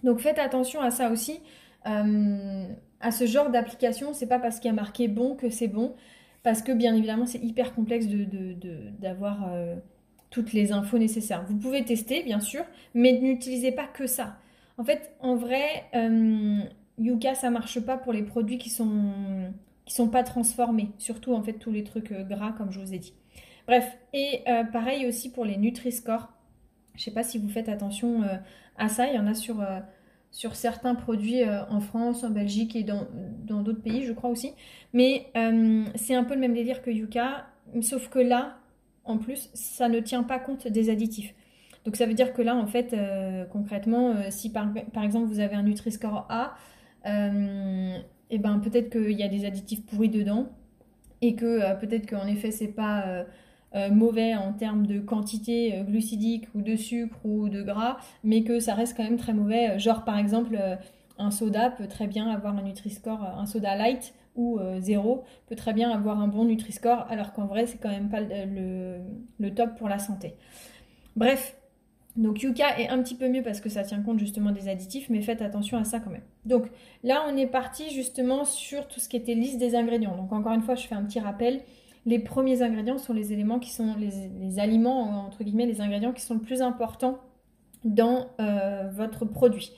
donc 0.02 0.18
faites 0.20 0.38
attention 0.38 0.82
à 0.82 0.90
ça 0.90 1.10
aussi. 1.10 1.40
Euh, 1.86 2.66
à 3.00 3.10
ce 3.10 3.26
genre 3.26 3.50
d'application, 3.50 4.12
c'est 4.12 4.26
pas 4.26 4.38
parce 4.38 4.60
qu'il 4.60 4.68
y 4.68 4.72
a 4.72 4.74
marqué 4.74 5.08
bon 5.08 5.34
que 5.34 5.48
c'est 5.48 5.66
bon, 5.66 5.94
parce 6.42 6.60
que 6.60 6.72
bien 6.72 6.94
évidemment 6.94 7.24
c'est 7.24 7.42
hyper 7.42 7.74
complexe 7.74 8.06
d'avoir 9.00 9.50
de, 9.50 9.76
toutes 10.28 10.52
les 10.52 10.72
infos 10.72 10.98
nécessaires. 10.98 11.42
Vous 11.48 11.56
pouvez 11.56 11.84
tester 11.86 12.22
bien 12.22 12.40
sûr, 12.40 12.64
mais 12.92 13.12
n'utilisez 13.12 13.72
pas 13.72 13.86
que 13.86 14.06
ça. 14.06 14.36
En 14.76 14.84
fait, 14.84 15.14
en 15.20 15.36
vrai, 15.36 15.84
Yuka 16.98 17.34
ça 17.34 17.50
marche 17.50 17.80
pas 17.80 17.96
pour 17.96 18.12
les 18.12 18.22
produits 18.22 18.58
qui 18.58 18.70
sont 18.70 19.50
qui 19.84 19.94
sont 19.94 20.08
pas 20.08 20.22
transformés, 20.22 20.90
surtout 20.98 21.34
en 21.34 21.42
fait 21.42 21.54
tous 21.54 21.72
les 21.72 21.84
trucs 21.84 22.12
euh, 22.12 22.24
gras 22.24 22.52
comme 22.52 22.70
je 22.70 22.80
vous 22.80 22.94
ai 22.94 22.98
dit. 22.98 23.14
Bref, 23.66 23.96
et 24.12 24.42
euh, 24.48 24.64
pareil 24.64 25.06
aussi 25.06 25.30
pour 25.30 25.44
les 25.44 25.56
Nutri-Score. 25.56 26.28
Je 26.94 27.02
sais 27.02 27.10
pas 27.10 27.22
si 27.22 27.38
vous 27.38 27.48
faites 27.48 27.68
attention 27.68 28.22
euh, 28.22 28.36
à 28.76 28.88
ça, 28.88 29.06
il 29.06 29.14
y 29.14 29.18
en 29.18 29.26
a 29.26 29.34
sur, 29.34 29.62
certains 30.52 30.94
produits 30.94 31.42
en 31.44 31.80
France, 31.80 32.24
en 32.24 32.30
Belgique 32.30 32.74
et 32.74 32.84
dans 32.84 33.62
d'autres 33.62 33.82
pays, 33.82 34.04
je 34.04 34.12
crois 34.12 34.30
aussi. 34.30 34.54
Mais 34.94 35.30
c'est 35.94 36.14
un 36.14 36.24
peu 36.24 36.34
le 36.34 36.40
même 36.40 36.54
délire 36.54 36.80
que 36.80 36.90
Yuka, 36.90 37.46
sauf 37.82 38.08
que 38.08 38.18
là, 38.18 38.56
en 39.04 39.18
plus, 39.18 39.50
ça 39.52 39.88
ne 39.90 40.00
tient 40.00 40.22
pas 40.22 40.38
compte 40.38 40.66
des 40.66 40.88
additifs. 40.88 41.34
Donc 41.84 41.96
ça 41.96 42.06
veut 42.06 42.14
dire 42.14 42.32
que 42.32 42.40
là, 42.40 42.56
en 42.56 42.66
fait, 42.66 42.96
concrètement, 43.50 44.14
si 44.30 44.50
par, 44.50 44.72
exemple 45.02 45.26
vous 45.26 45.40
avez 45.40 45.54
un 45.54 45.64
Nutri-Score 45.64 46.26
A, 46.30 46.54
et 48.32 48.36
eh 48.36 48.38
ben 48.38 48.60
peut-être 48.60 48.88
qu'il 48.88 49.12
y 49.12 49.22
a 49.22 49.28
des 49.28 49.44
additifs 49.44 49.84
pourris 49.84 50.08
dedans 50.08 50.46
et 51.20 51.34
que 51.34 51.44
euh, 51.44 51.74
peut-être 51.74 52.08
qu'en 52.08 52.26
effet 52.26 52.50
c'est 52.50 52.72
pas 52.72 53.06
euh, 53.06 53.24
euh, 53.74 53.90
mauvais 53.90 54.34
en 54.34 54.54
termes 54.54 54.86
de 54.86 55.00
quantité 55.00 55.84
glucidique 55.86 56.48
ou 56.54 56.62
de 56.62 56.74
sucre 56.74 57.18
ou 57.24 57.50
de 57.50 57.62
gras, 57.62 57.98
mais 58.24 58.42
que 58.42 58.58
ça 58.58 58.74
reste 58.74 58.96
quand 58.96 59.02
même 59.02 59.18
très 59.18 59.34
mauvais. 59.34 59.78
Genre 59.78 60.04
par 60.04 60.16
exemple 60.16 60.58
un 61.18 61.30
soda 61.30 61.68
peut 61.68 61.88
très 61.88 62.06
bien 62.06 62.26
avoir 62.30 62.56
un 62.56 62.62
Nutri-Score, 62.62 63.22
un 63.22 63.44
soda 63.44 63.76
light 63.76 64.14
ou 64.34 64.58
zéro 64.80 65.24
peut 65.46 65.56
très 65.56 65.74
bien 65.74 65.90
avoir 65.90 66.18
un 66.18 66.26
bon 66.26 66.46
Nutri-Score, 66.46 67.04
alors 67.10 67.34
qu'en 67.34 67.44
vrai 67.44 67.66
c'est 67.66 67.76
quand 67.76 67.90
même 67.90 68.08
pas 68.08 68.20
le 68.20 69.54
top 69.54 69.76
pour 69.76 69.90
la 69.90 69.98
santé. 69.98 70.36
Bref, 71.16 71.54
donc 72.16 72.42
Yuka 72.42 72.78
est 72.78 72.88
un 72.88 73.02
petit 73.02 73.14
peu 73.14 73.28
mieux 73.28 73.42
parce 73.42 73.60
que 73.60 73.70
ça 73.70 73.84
tient 73.84 74.02
compte 74.02 74.18
justement 74.18 74.50
des 74.50 74.68
additifs, 74.68 75.08
mais 75.08 75.22
faites 75.22 75.40
attention 75.40 75.78
à 75.78 75.84
ça 75.84 75.98
quand 75.98 76.10
même. 76.10 76.24
Donc 76.44 76.66
là, 77.02 77.24
on 77.28 77.36
est 77.36 77.46
parti 77.46 77.90
justement 77.90 78.44
sur 78.44 78.86
tout 78.86 79.00
ce 79.00 79.08
qui 79.08 79.16
était 79.16 79.34
liste 79.34 79.58
des 79.58 79.74
ingrédients. 79.74 80.16
Donc 80.16 80.32
encore 80.32 80.52
une 80.52 80.60
fois, 80.60 80.74
je 80.74 80.86
fais 80.86 80.94
un 80.94 81.04
petit 81.04 81.20
rappel. 81.20 81.62
Les 82.04 82.18
premiers 82.18 82.62
ingrédients 82.62 82.98
sont 82.98 83.14
les 83.14 83.32
éléments 83.32 83.58
qui 83.58 83.70
sont 83.70 83.94
les, 83.96 84.58
aliments, 84.58 85.26
entre 85.26 85.42
guillemets, 85.42 85.66
les 85.66 85.80
ingrédients 85.80 86.12
qui 86.12 86.22
sont 86.22 86.34
le 86.34 86.40
plus 86.40 86.60
importants 86.60 87.18
dans 87.84 88.26
euh, 88.40 88.90
votre 88.92 89.24
produit. 89.24 89.72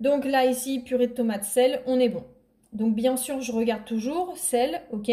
Donc 0.00 0.24
là, 0.24 0.46
ici, 0.46 0.80
purée 0.80 1.08
de 1.08 1.12
tomates, 1.12 1.44
sel, 1.44 1.82
on 1.86 2.00
est 2.00 2.08
bon. 2.08 2.24
Donc 2.72 2.94
bien 2.94 3.16
sûr, 3.16 3.42
je 3.42 3.52
regarde 3.52 3.84
toujours, 3.84 4.36
sel, 4.38 4.80
ok. 4.92 5.10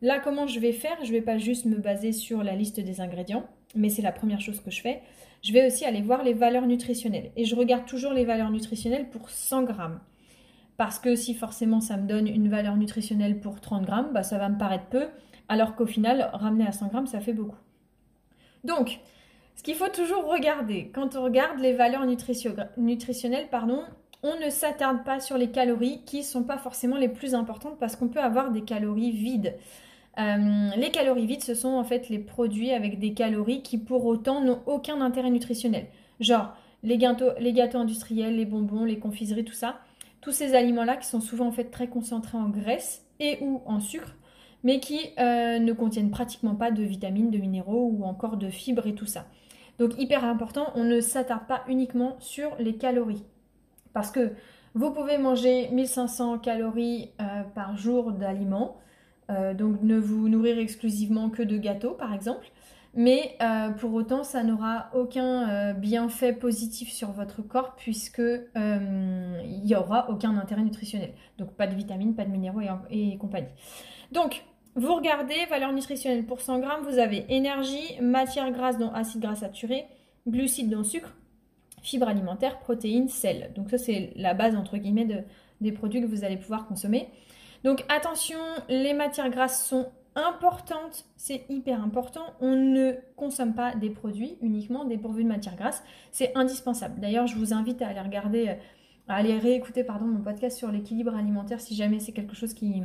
Là, 0.00 0.18
comment 0.18 0.46
je 0.46 0.60
vais 0.60 0.72
faire? 0.72 0.96
Je 1.02 1.08
ne 1.08 1.12
vais 1.12 1.22
pas 1.22 1.38
juste 1.38 1.66
me 1.66 1.76
baser 1.76 2.12
sur 2.12 2.42
la 2.42 2.54
liste 2.54 2.80
des 2.80 3.00
ingrédients, 3.00 3.44
mais 3.74 3.88
c'est 3.88 4.02
la 4.02 4.12
première 4.12 4.40
chose 4.40 4.60
que 4.60 4.70
je 4.70 4.80
fais 4.80 5.02
je 5.44 5.52
vais 5.52 5.66
aussi 5.66 5.84
aller 5.84 6.00
voir 6.00 6.24
les 6.24 6.32
valeurs 6.32 6.66
nutritionnelles. 6.66 7.30
Et 7.36 7.44
je 7.44 7.54
regarde 7.54 7.84
toujours 7.84 8.14
les 8.14 8.24
valeurs 8.24 8.50
nutritionnelles 8.50 9.10
pour 9.10 9.28
100 9.28 9.64
grammes. 9.64 10.00
Parce 10.78 10.98
que 10.98 11.14
si 11.14 11.34
forcément 11.34 11.80
ça 11.80 11.98
me 11.98 12.08
donne 12.08 12.26
une 12.26 12.48
valeur 12.48 12.76
nutritionnelle 12.76 13.38
pour 13.38 13.60
30 13.60 13.84
grammes, 13.84 14.12
bah, 14.12 14.22
ça 14.22 14.38
va 14.38 14.48
me 14.48 14.58
paraître 14.58 14.86
peu, 14.86 15.06
alors 15.48 15.76
qu'au 15.76 15.86
final, 15.86 16.30
ramener 16.32 16.66
à 16.66 16.72
100 16.72 16.88
grammes, 16.88 17.06
ça 17.06 17.20
fait 17.20 17.34
beaucoup. 17.34 17.58
Donc, 18.64 19.00
ce 19.54 19.62
qu'il 19.62 19.74
faut 19.74 19.88
toujours 19.88 20.24
regarder, 20.24 20.90
quand 20.94 21.14
on 21.14 21.22
regarde 21.22 21.58
les 21.60 21.74
valeurs 21.74 22.06
nutritionnelles, 22.06 23.48
pardon, 23.50 23.82
on 24.22 24.40
ne 24.40 24.48
s'attarde 24.48 25.04
pas 25.04 25.20
sur 25.20 25.36
les 25.36 25.50
calories 25.50 26.00
qui 26.06 26.18
ne 26.18 26.22
sont 26.22 26.42
pas 26.42 26.56
forcément 26.56 26.96
les 26.96 27.10
plus 27.10 27.34
importantes 27.34 27.78
parce 27.78 27.94
qu'on 27.94 28.08
peut 28.08 28.20
avoir 28.20 28.50
des 28.50 28.62
calories 28.62 29.12
vides. 29.12 29.54
Euh, 30.18 30.70
les 30.76 30.90
calories 30.90 31.26
vides, 31.26 31.42
ce 31.42 31.54
sont 31.54 31.74
en 31.74 31.84
fait 31.84 32.08
les 32.08 32.18
produits 32.18 32.70
avec 32.70 32.98
des 32.98 33.14
calories 33.14 33.62
qui 33.62 33.78
pour 33.78 34.06
autant 34.06 34.40
n'ont 34.40 34.60
aucun 34.66 35.00
intérêt 35.00 35.30
nutritionnel. 35.30 35.86
Genre 36.20 36.54
les 36.84 36.98
gâteaux, 36.98 37.78
industriels, 37.78 38.36
les 38.36 38.44
bonbons, 38.44 38.84
les 38.84 38.98
confiseries, 38.98 39.44
tout 39.44 39.54
ça. 39.54 39.80
Tous 40.20 40.32
ces 40.32 40.54
aliments-là 40.54 40.96
qui 40.96 41.06
sont 41.06 41.20
souvent 41.20 41.46
en 41.46 41.52
fait 41.52 41.70
très 41.70 41.88
concentrés 41.88 42.38
en 42.38 42.48
graisse 42.48 43.04
et 43.20 43.38
ou 43.40 43.62
en 43.66 43.80
sucre, 43.80 44.14
mais 44.62 44.80
qui 44.80 45.00
euh, 45.18 45.58
ne 45.58 45.72
contiennent 45.72 46.10
pratiquement 46.10 46.54
pas 46.54 46.70
de 46.70 46.82
vitamines, 46.82 47.30
de 47.30 47.38
minéraux 47.38 47.90
ou 47.92 48.04
encore 48.04 48.36
de 48.36 48.50
fibres 48.50 48.86
et 48.86 48.94
tout 48.94 49.06
ça. 49.06 49.26
Donc 49.78 49.98
hyper 49.98 50.24
important, 50.24 50.72
on 50.76 50.84
ne 50.84 51.00
s'attarde 51.00 51.46
pas 51.46 51.62
uniquement 51.68 52.16
sur 52.20 52.54
les 52.58 52.76
calories. 52.76 53.24
Parce 53.92 54.10
que 54.10 54.32
vous 54.74 54.90
pouvez 54.90 55.18
manger 55.18 55.68
1500 55.70 56.38
calories 56.38 57.10
euh, 57.20 57.42
par 57.54 57.76
jour 57.76 58.12
d'aliments, 58.12 58.76
euh, 59.30 59.54
donc 59.54 59.82
ne 59.82 59.98
vous 59.98 60.28
nourrir 60.28 60.58
exclusivement 60.58 61.30
que 61.30 61.42
de 61.42 61.56
gâteaux 61.56 61.92
par 61.92 62.12
exemple, 62.12 62.46
mais 62.94 63.36
euh, 63.42 63.70
pour 63.70 63.92
autant 63.94 64.22
ça 64.24 64.42
n'aura 64.42 64.90
aucun 64.94 65.72
bienfait 65.74 66.32
positif 66.32 66.90
sur 66.90 67.12
votre 67.12 67.42
corps 67.42 67.74
puisque 67.76 68.22
il 68.56 69.62
n'y 69.64 69.74
aura 69.74 70.10
aucun 70.10 70.36
intérêt 70.36 70.62
nutritionnel. 70.62 71.12
Donc 71.38 71.52
pas 71.54 71.66
de 71.66 71.74
vitamines, 71.74 72.14
pas 72.14 72.24
de 72.24 72.30
minéraux 72.30 72.60
et, 72.90 73.12
et 73.12 73.18
compagnie. 73.18 73.48
Donc 74.12 74.44
vous 74.76 74.94
regardez, 74.94 75.34
valeur 75.48 75.72
nutritionnelle 75.72 76.24
pour 76.24 76.40
100 76.40 76.58
grammes, 76.58 76.82
vous 76.82 76.98
avez 76.98 77.24
énergie, 77.28 78.00
matière 78.00 78.50
grasse 78.50 78.76
dont 78.76 78.90
acide 78.90 79.20
gras 79.20 79.36
saturé, 79.36 79.84
glucides 80.26 80.68
dont 80.68 80.82
sucre, 80.82 81.14
fibres 81.80 82.08
alimentaires, 82.08 82.58
protéines, 82.58 83.08
sel. 83.08 83.52
Donc 83.54 83.70
ça 83.70 83.78
c'est 83.78 84.12
la 84.16 84.34
base 84.34 84.56
entre 84.56 84.76
guillemets 84.76 85.24
des 85.60 85.72
produits 85.72 86.00
que 86.00 86.06
vous 86.06 86.24
allez 86.24 86.36
pouvoir 86.36 86.66
consommer. 86.66 87.08
Donc 87.64 87.84
attention, 87.88 88.38
les 88.68 88.92
matières 88.92 89.30
grasses 89.30 89.66
sont 89.66 89.90
importantes, 90.14 91.06
c'est 91.16 91.44
hyper 91.48 91.82
important. 91.82 92.22
On 92.40 92.54
ne 92.54 92.92
consomme 93.16 93.54
pas 93.54 93.74
des 93.74 93.90
produits 93.90 94.36
uniquement 94.42 94.84
dépourvus 94.84 95.24
de 95.24 95.28
matières 95.28 95.56
grasses, 95.56 95.82
c'est 96.12 96.36
indispensable. 96.36 97.00
D'ailleurs, 97.00 97.26
je 97.26 97.36
vous 97.36 97.52
invite 97.52 97.82
à 97.82 97.88
aller 97.88 98.00
regarder, 98.00 98.56
à 99.08 99.16
aller 99.16 99.36
réécouter 99.38 99.82
pardon, 99.82 100.04
mon 100.04 100.20
podcast 100.20 100.56
sur 100.56 100.70
l'équilibre 100.70 101.16
alimentaire 101.16 101.60
si 101.60 101.74
jamais 101.74 101.98
c'est 101.98 102.12
quelque 102.12 102.36
chose 102.36 102.54
qui, 102.54 102.82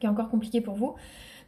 qui 0.00 0.06
est 0.06 0.08
encore 0.08 0.30
compliqué 0.30 0.60
pour 0.60 0.74
vous. 0.74 0.94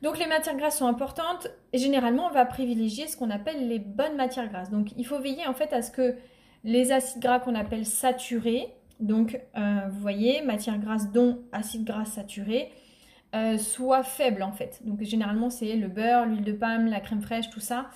Donc 0.02 0.18
les 0.18 0.26
matières 0.26 0.56
grasses 0.56 0.78
sont 0.78 0.86
importantes 0.86 1.48
et 1.72 1.78
généralement 1.78 2.26
on 2.26 2.30
va 2.30 2.44
privilégier 2.44 3.08
ce 3.08 3.16
qu'on 3.16 3.30
appelle 3.30 3.68
les 3.68 3.78
bonnes 3.78 4.16
matières 4.16 4.48
grasses. 4.48 4.70
Donc 4.70 4.92
il 4.96 5.06
faut 5.06 5.18
veiller 5.18 5.46
en 5.46 5.54
fait 5.54 5.72
à 5.72 5.82
ce 5.82 5.90
que 5.90 6.16
les 6.64 6.92
acides 6.92 7.22
gras 7.22 7.40
qu'on 7.40 7.54
appelle 7.54 7.86
saturés, 7.86 8.68
donc 9.00 9.40
euh, 9.56 9.80
vous 9.90 10.00
voyez, 10.00 10.42
matières 10.42 10.78
grasses 10.78 11.10
dont 11.12 11.42
acides 11.52 11.84
gras 11.84 12.04
saturés, 12.04 12.70
euh, 13.34 13.58
soient 13.58 14.02
faibles 14.02 14.42
en 14.42 14.52
fait. 14.52 14.80
Donc 14.84 15.02
généralement 15.02 15.50
c'est 15.50 15.76
le 15.76 15.88
beurre, 15.88 16.26
l'huile 16.26 16.44
de 16.44 16.52
palme, 16.52 16.86
la 16.86 17.00
crème 17.00 17.22
fraîche, 17.22 17.50
tout 17.50 17.60
ça. 17.60 17.90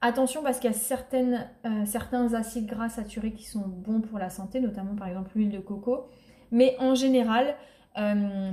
Attention 0.00 0.42
parce 0.42 0.58
qu'il 0.58 0.70
y 0.70 0.74
a 0.74 0.76
euh, 1.14 1.84
certains 1.84 2.34
acides 2.34 2.66
gras 2.66 2.88
saturés 2.88 3.32
qui 3.32 3.44
sont 3.44 3.66
bons 3.66 4.00
pour 4.00 4.18
la 4.18 4.30
santé, 4.30 4.60
notamment 4.60 4.94
par 4.94 5.08
exemple 5.08 5.30
l'huile 5.34 5.50
de 5.50 5.58
coco. 5.58 6.08
Mais 6.50 6.74
en 6.80 6.94
général, 6.94 7.54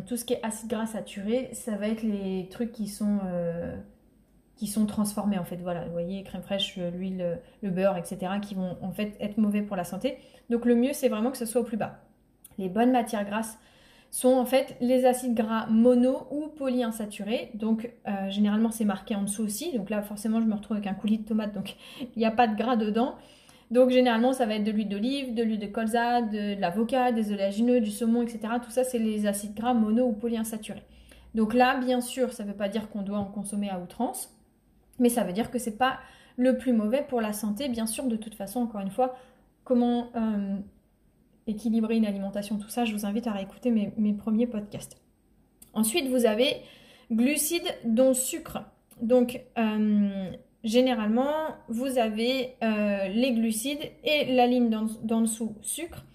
tout 0.08 0.18
ce 0.18 0.26
qui 0.26 0.34
est 0.34 0.44
acide 0.44 0.70
gras 0.70 0.88
saturé, 0.88 1.50
ça 1.54 1.78
va 1.78 1.88
être 1.88 2.04
les 2.04 2.48
trucs 2.52 2.74
qui 2.74 2.88
sont, 2.88 3.20
qui 4.58 4.68
sont 4.68 4.86
transformés 4.86 5.38
en 5.38 5.46
fait. 5.46 5.58
Voilà, 5.58 5.86
vous 5.86 5.92
voyez, 5.92 6.24
crème 6.24 6.42
fraîche, 6.42 6.78
l'huile, 6.78 7.40
le 7.62 7.70
beurre, 7.70 7.98
etc., 7.98 8.34
qui 8.42 8.56
vont 8.56 8.78
en 8.82 8.92
fait 8.92 9.16
être 9.20 9.38
mauvais 9.38 9.62
pour 9.62 9.76
la 9.76 9.84
santé. 9.84 10.18
Donc 10.50 10.66
le 10.66 10.76
mieux, 10.76 10.94
c'est 10.94 11.10
vraiment 11.10 11.32
que 11.32 11.38
ce 11.38 11.46
soit 11.46 11.62
au 11.62 11.64
plus 11.64 11.78
bas. 11.78 12.00
Les 12.58 12.70
bonnes 12.70 12.92
matières 12.92 13.26
grasses 13.26 13.58
sont 14.10 14.34
en 14.34 14.46
fait 14.46 14.76
les 14.80 15.06
acides 15.06 15.36
gras 15.36 15.68
mono 15.68 16.28
ou 16.32 16.48
polyinsaturés. 16.48 17.52
Donc 17.54 17.92
euh, 18.08 18.30
généralement 18.30 18.72
c'est 18.72 18.86
marqué 18.86 19.16
en 19.16 19.24
dessous 19.24 19.44
aussi. 19.44 19.78
Donc 19.78 19.90
là 19.90 20.02
forcément 20.02 20.42
je 20.42 20.46
me 20.46 20.56
retrouve 20.56 20.78
avec 20.78 20.88
un 20.88 20.94
coulis 20.94 21.20
de 21.20 21.26
tomate, 21.26 21.54
donc 21.54 21.76
il 22.02 22.20
n'y 22.20 22.26
a 22.26 22.32
pas 22.32 22.48
de 22.48 22.56
gras 22.56 22.76
dedans. 22.76 23.16
Donc 23.70 23.90
généralement, 23.90 24.32
ça 24.32 24.46
va 24.46 24.56
être 24.56 24.64
de 24.64 24.72
l'huile 24.72 24.88
d'olive, 24.88 25.34
de 25.34 25.44
l'huile 25.44 25.60
de 25.60 25.68
colza, 25.68 26.22
de, 26.22 26.58
l'avocat, 26.60 27.12
des 27.12 27.34
oléagineux, 27.34 27.82
du 27.82 27.92
saumon, 27.92 28.22
etc. 28.22 28.40
Tout 28.64 28.72
ça, 28.72 28.86
c'est 28.86 28.98
les 28.98 29.28
acides 29.28 29.54
gras 29.54 29.74
mono 29.74 30.06
ou 30.06 30.14
polyinsaturés. 30.14 30.84
Donc 31.36 31.54
là, 31.54 31.78
bien 31.78 32.00
sûr, 32.00 32.32
ça 32.32 32.44
ne 32.44 32.50
veut 32.50 32.56
pas 32.56 32.70
dire 32.70 32.90
qu'on 32.90 33.02
doit 33.02 33.18
en 33.18 33.26
consommer 33.26 33.70
à 33.70 33.80
outrance, 33.80 34.34
mais 35.00 35.10
ça 35.10 35.24
veut 35.24 35.34
dire 35.34 35.52
que 35.52 35.60
c'est 35.60 35.78
pas 35.78 36.00
le 36.38 36.58
plus 36.58 36.74
mauvais 36.74 37.04
pour 37.08 37.22
la 37.22 37.34
santé. 37.34 37.68
Bien 37.68 37.86
sûr, 37.86 38.06
de 38.06 38.16
toute 38.16 38.36
façon, 38.36 38.62
encore 38.62 38.82
une 38.82 38.92
fois, 38.92 39.18
comment 39.64 40.10
euh, 40.16 40.56
équilibrer 41.48 41.98
une 41.98 42.06
alimentation, 42.06 42.58
tout 42.58 42.70
ça, 42.70 42.86
je 42.86 42.94
vous 42.94 43.06
invite 43.06 43.28
à 43.28 43.32
réécouter 43.32 43.72
mes, 43.72 44.14
premiers 44.14 44.48
podcasts. 44.48 44.98
Ensuite, 45.74 46.08
vous 46.08 46.26
avez 46.26 46.62
glucides 47.12 47.68
dont 47.84 48.14
sucre. 48.14 48.60
Donc, 49.02 49.42
euh, 49.58 50.32
généralement, 50.64 51.34
vous 51.68 51.98
avez 51.98 52.56
euh, 52.64 53.08
les 53.08 53.34
glucides 53.34 53.92
et 54.04 54.34
la 54.36 54.48
ligne 54.48 54.70
d'en 54.70 55.22
dessous 55.22 55.56
sucre. 55.62 56.06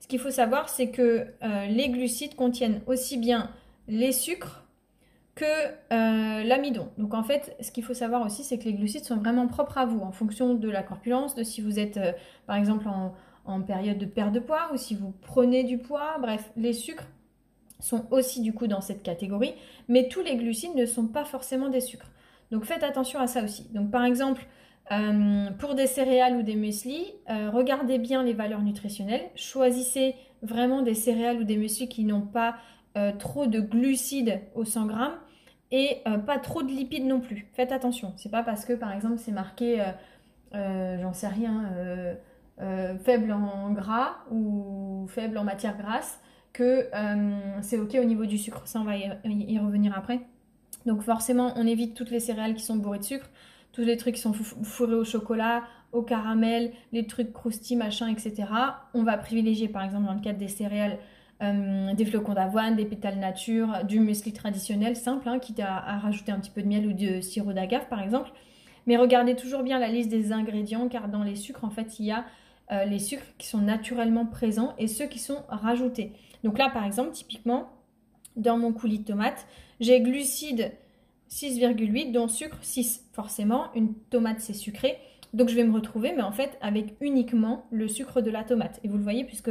Ce 0.00 0.08
qu'il 0.08 0.18
faut 0.18 0.30
savoir, 0.30 0.68
c'est 0.68 0.90
que 0.90 1.26
les 1.68 1.88
glucides 1.90 2.34
contiennent 2.34 2.80
aussi 2.86 3.16
bien 3.16 3.50
les 3.86 4.12
sucres 4.12 4.64
que 5.40 5.46
euh, 5.92 6.44
l'amidon. 6.44 6.88
Donc 6.98 7.14
en 7.14 7.22
fait, 7.22 7.56
ce 7.60 7.70
qu'il 7.70 7.82
faut 7.82 7.94
savoir 7.94 8.24
aussi, 8.26 8.44
c'est 8.44 8.58
que 8.58 8.64
les 8.64 8.74
glucides 8.74 9.04
sont 9.04 9.16
vraiment 9.16 9.46
propres 9.46 9.78
à 9.78 9.86
vous 9.86 10.00
en 10.00 10.12
fonction 10.12 10.54
de 10.54 10.68
la 10.68 10.82
corpulence, 10.82 11.34
de 11.34 11.42
si 11.42 11.62
vous 11.62 11.78
êtes 11.78 11.98
par 12.46 12.56
exemple 12.56 12.86
en, 12.88 13.62
période 13.62 13.98
de 13.98 14.06
perte 14.06 14.32
de 14.32 14.38
poids 14.38 14.70
ou 14.72 14.76
si 14.76 14.94
vous 14.94 15.12
prenez 15.22 15.64
du 15.64 15.78
poids. 15.78 16.18
Bref, 16.20 16.52
les 16.56 16.72
sucres 16.72 17.06
sont 17.80 18.06
aussi 18.10 18.42
du 18.42 18.52
coup 18.52 18.66
dans 18.66 18.80
cette 18.80 19.02
catégorie, 19.02 19.54
mais 19.88 20.08
tous 20.08 20.20
les 20.20 20.36
glucides 20.36 20.76
ne 20.76 20.86
sont 20.86 21.06
pas 21.06 21.24
forcément 21.24 21.68
des 21.68 21.80
sucres. 21.80 22.10
Donc 22.50 22.64
faites 22.64 22.82
attention 22.82 23.18
à 23.18 23.26
ça 23.26 23.42
aussi. 23.42 23.68
Donc 23.72 23.90
par 23.90 24.04
exemple, 24.04 24.46
euh, 24.92 25.50
pour 25.58 25.74
des 25.74 25.86
céréales 25.86 26.36
ou 26.36 26.42
des 26.42 26.56
muesli, 26.56 27.06
euh, 27.30 27.50
regardez 27.50 27.98
bien 27.98 28.22
les 28.22 28.32
valeurs 28.34 28.62
nutritionnelles. 28.62 29.30
Choisissez 29.36 30.16
vraiment 30.42 30.82
des 30.82 30.94
céréales 30.94 31.40
ou 31.40 31.44
des 31.44 31.56
muesli 31.56 31.88
qui 31.88 32.04
n'ont 32.04 32.22
pas 32.26 32.56
euh, 32.96 33.12
trop 33.12 33.46
de 33.46 33.60
glucides 33.60 34.40
au 34.54 34.64
100 34.64 34.86
grammes 34.86 35.16
et 35.70 36.02
pas 36.26 36.38
trop 36.38 36.62
de 36.62 36.68
lipides 36.68 37.06
non 37.06 37.20
plus. 37.20 37.48
Faites 37.52 37.72
attention. 37.72 38.12
C'est 38.16 38.30
pas 38.30 38.42
parce 38.42 38.64
que 38.64 38.72
par 38.72 38.92
exemple 38.92 39.18
c'est 39.18 39.32
marqué, 39.32 39.84
j'en 40.52 41.12
sais 41.12 41.28
rien, 41.28 41.70
faible 43.04 43.32
en 43.32 43.70
gras 43.70 44.16
ou 44.30 45.06
faible 45.08 45.38
en 45.38 45.44
matière 45.44 45.76
grasse 45.76 46.20
que 46.52 46.88
c'est 47.62 47.78
ok 47.78 47.96
au 48.00 48.04
niveau 48.04 48.26
du 48.26 48.38
sucre. 48.38 48.62
Ça 48.66 48.80
on 48.80 48.84
va 48.84 48.96
y 48.96 49.58
revenir 49.58 49.96
après. 49.96 50.20
Donc 50.86 51.02
forcément, 51.02 51.52
on 51.56 51.66
évite 51.66 51.94
toutes 51.94 52.10
les 52.10 52.20
céréales 52.20 52.54
qui 52.54 52.62
sont 52.64 52.76
bourrées 52.76 52.98
de 52.98 53.04
sucre, 53.04 53.28
tous 53.72 53.82
les 53.82 53.96
trucs 53.96 54.14
qui 54.14 54.20
sont 54.20 54.32
fourrés 54.32 54.94
au 54.94 55.04
chocolat, 55.04 55.62
au 55.92 56.02
caramel, 56.02 56.72
les 56.92 57.06
trucs 57.06 57.32
croustilles, 57.32 57.76
machin, 57.76 58.08
etc. 58.08 58.48
On 58.94 59.02
va 59.02 59.18
privilégier 59.18 59.68
par 59.68 59.84
exemple 59.84 60.06
dans 60.06 60.14
le 60.14 60.20
cadre 60.20 60.38
des 60.38 60.48
céréales 60.48 60.98
euh, 61.42 61.94
des 61.94 62.04
flocons 62.04 62.34
d'avoine, 62.34 62.76
des 62.76 62.84
pétales 62.84 63.18
nature, 63.18 63.84
du 63.84 64.00
muesli 64.00 64.32
traditionnel 64.32 64.96
simple, 64.96 65.28
hein, 65.28 65.38
quitte 65.38 65.60
à, 65.60 65.98
rajouter 65.98 66.32
un 66.32 66.38
petit 66.38 66.50
peu 66.50 66.62
de 66.62 66.68
miel 66.68 66.86
ou 66.86 66.92
de 66.92 67.20
sirop 67.20 67.52
d'agave 67.52 67.88
par 67.88 68.02
exemple. 68.02 68.30
Mais 68.86 68.96
regardez 68.96 69.36
toujours 69.36 69.62
bien 69.62 69.78
la 69.78 69.88
liste 69.88 70.10
des 70.10 70.32
ingrédients 70.32 70.88
car 70.88 71.08
dans 71.08 71.22
les 71.22 71.36
sucres 71.36 71.64
en 71.64 71.70
fait 71.70 71.98
il 71.98 72.06
y 72.06 72.10
a 72.10 72.24
euh, 72.72 72.84
les 72.84 72.98
sucres 72.98 73.24
qui 73.38 73.46
sont 73.46 73.58
naturellement 73.58 74.26
présents 74.26 74.74
et 74.78 74.86
ceux 74.86 75.06
qui 75.06 75.18
sont 75.18 75.42
rajoutés. 75.48 76.12
Donc 76.44 76.58
là 76.58 76.70
par 76.70 76.84
exemple 76.84 77.12
typiquement 77.12 77.70
dans 78.36 78.58
mon 78.58 78.72
coulis 78.72 79.00
de 79.00 79.04
tomate, 79.04 79.46
j'ai 79.80 80.00
glucides 80.00 80.72
6,8 81.30 82.12
dont 82.12 82.28
sucre 82.28 82.58
6. 82.60 83.08
Forcément, 83.12 83.72
une 83.74 83.94
tomate 83.94 84.40
c'est 84.40 84.54
sucré. 84.54 84.98
Donc 85.32 85.48
je 85.48 85.54
vais 85.54 85.64
me 85.64 85.72
retrouver, 85.72 86.12
mais 86.14 86.22
en 86.22 86.32
fait, 86.32 86.58
avec 86.60 86.96
uniquement 87.00 87.66
le 87.70 87.88
sucre 87.88 88.20
de 88.20 88.30
la 88.30 88.42
tomate. 88.42 88.80
Et 88.82 88.88
vous 88.88 88.96
le 88.96 89.02
voyez, 89.02 89.24
puisque 89.24 89.50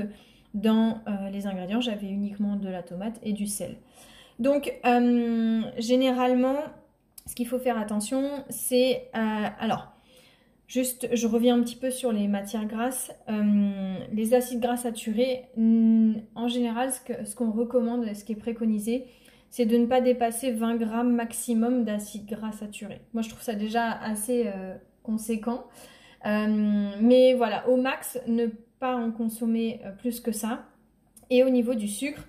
dans 0.53 1.01
euh, 1.07 1.29
les 1.29 1.47
ingrédients, 1.47 1.81
j'avais 1.81 2.07
uniquement 2.07 2.55
de 2.55 2.69
la 2.69 2.83
tomate 2.83 3.19
et 3.23 3.33
du 3.33 3.47
sel. 3.47 3.77
Donc, 4.39 4.73
euh, 4.85 5.61
généralement, 5.77 6.57
ce 7.25 7.35
qu'il 7.35 7.47
faut 7.47 7.59
faire 7.59 7.77
attention, 7.77 8.43
c'est... 8.49 9.09
Euh, 9.15 9.47
alors, 9.59 9.93
Juste, 10.67 11.09
je 11.13 11.25
reviens 11.25 11.57
un 11.57 11.63
petit 11.63 11.75
peu 11.75 11.89
sur 11.89 12.11
les 12.11 12.27
matières 12.27 12.67
grasses. 12.67 13.11
Les 14.13 14.35
acides 14.35 14.59
gras 14.59 14.77
saturés, 14.77 15.45
en 15.57 16.47
général, 16.47 16.91
ce 16.91 17.35
qu'on 17.35 17.49
recommande, 17.49 18.05
ce 18.13 18.23
qui 18.23 18.33
est 18.33 18.35
préconisé, 18.35 19.07
c'est 19.49 19.65
de 19.65 19.75
ne 19.77 19.87
pas 19.87 19.99
dépasser 19.99 20.51
20 20.51 20.75
grammes 20.75 21.15
maximum 21.15 21.85
d'acides 21.85 22.27
gras 22.27 22.51
saturés. 22.51 23.01
Moi, 23.15 23.23
je 23.23 23.29
trouve 23.29 23.41
ça 23.41 23.55
déjà 23.55 23.93
assez 23.93 24.45
conséquent. 25.01 25.63
Mais 26.23 27.33
voilà, 27.33 27.67
au 27.67 27.75
max, 27.75 28.19
ne 28.27 28.45
pas 28.79 28.95
en 28.95 29.11
consommer 29.11 29.81
plus 29.99 30.19
que 30.19 30.31
ça. 30.31 30.65
Et 31.29 31.43
au 31.43 31.49
niveau 31.49 31.75
du 31.75 31.87
sucre, 31.87 32.23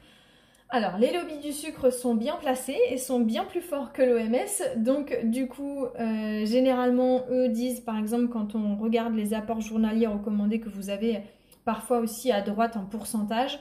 alors, 0.73 0.99
les 0.99 1.13
lobbies 1.13 1.39
du 1.39 1.53
sucre 1.53 1.91
sont 1.91 2.15
bien 2.15 2.37
placés 2.37 2.79
et 2.91 2.97
sont 2.97 3.19
bien 3.19 3.45
plus 3.45 3.61
forts 3.61 3.93
que 3.93 4.03
l'OMS. 4.03 4.81
Donc, 4.81 5.19
du 5.25 5.49
coup, 5.49 5.87
euh, 5.99 6.47
généralement, 6.47 7.25
eux 7.29 7.49
disent, 7.49 7.81
par 7.81 7.99
exemple, 7.99 8.29
quand 8.29 8.55
on 8.55 8.77
regarde 8.77 9.17
les 9.17 9.35
apports 9.35 9.61
journaliers 9.61 10.07
recommandés 10.07 10.61
que 10.61 10.69
vous 10.69 10.89
avez 10.89 11.23
parfois 11.65 11.99
aussi 11.99 12.31
à 12.31 12.41
droite 12.41 12.77
en 12.77 12.85
pourcentage, 12.85 13.59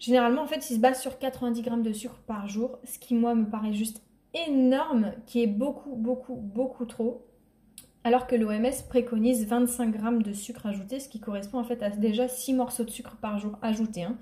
généralement, 0.00 0.42
en 0.42 0.46
fait, 0.48 0.68
ils 0.70 0.74
se 0.74 0.80
basent 0.80 1.00
sur 1.00 1.20
90 1.20 1.62
grammes 1.62 1.84
de 1.84 1.92
sucre 1.92 2.18
par 2.26 2.48
jour, 2.48 2.80
ce 2.82 2.98
qui, 2.98 3.14
moi, 3.14 3.36
me 3.36 3.48
paraît 3.48 3.72
juste 3.72 4.02
énorme, 4.48 5.12
qui 5.26 5.40
est 5.40 5.46
beaucoup, 5.46 5.94
beaucoup, 5.94 6.34
beaucoup 6.34 6.84
trop. 6.84 7.24
Alors 8.06 8.26
que 8.26 8.36
l'OMS 8.36 8.70
préconise 8.90 9.46
25 9.46 9.90
grammes 9.90 10.22
de 10.22 10.34
sucre 10.34 10.66
ajouté, 10.66 11.00
ce 11.00 11.08
qui 11.08 11.20
correspond 11.20 11.58
en 11.58 11.64
fait 11.64 11.82
à 11.82 11.88
déjà 11.88 12.28
6 12.28 12.52
morceaux 12.52 12.84
de 12.84 12.90
sucre 12.90 13.16
par 13.16 13.38
jour 13.38 13.58
ajoutés. 13.62 14.02
Hein. 14.02 14.18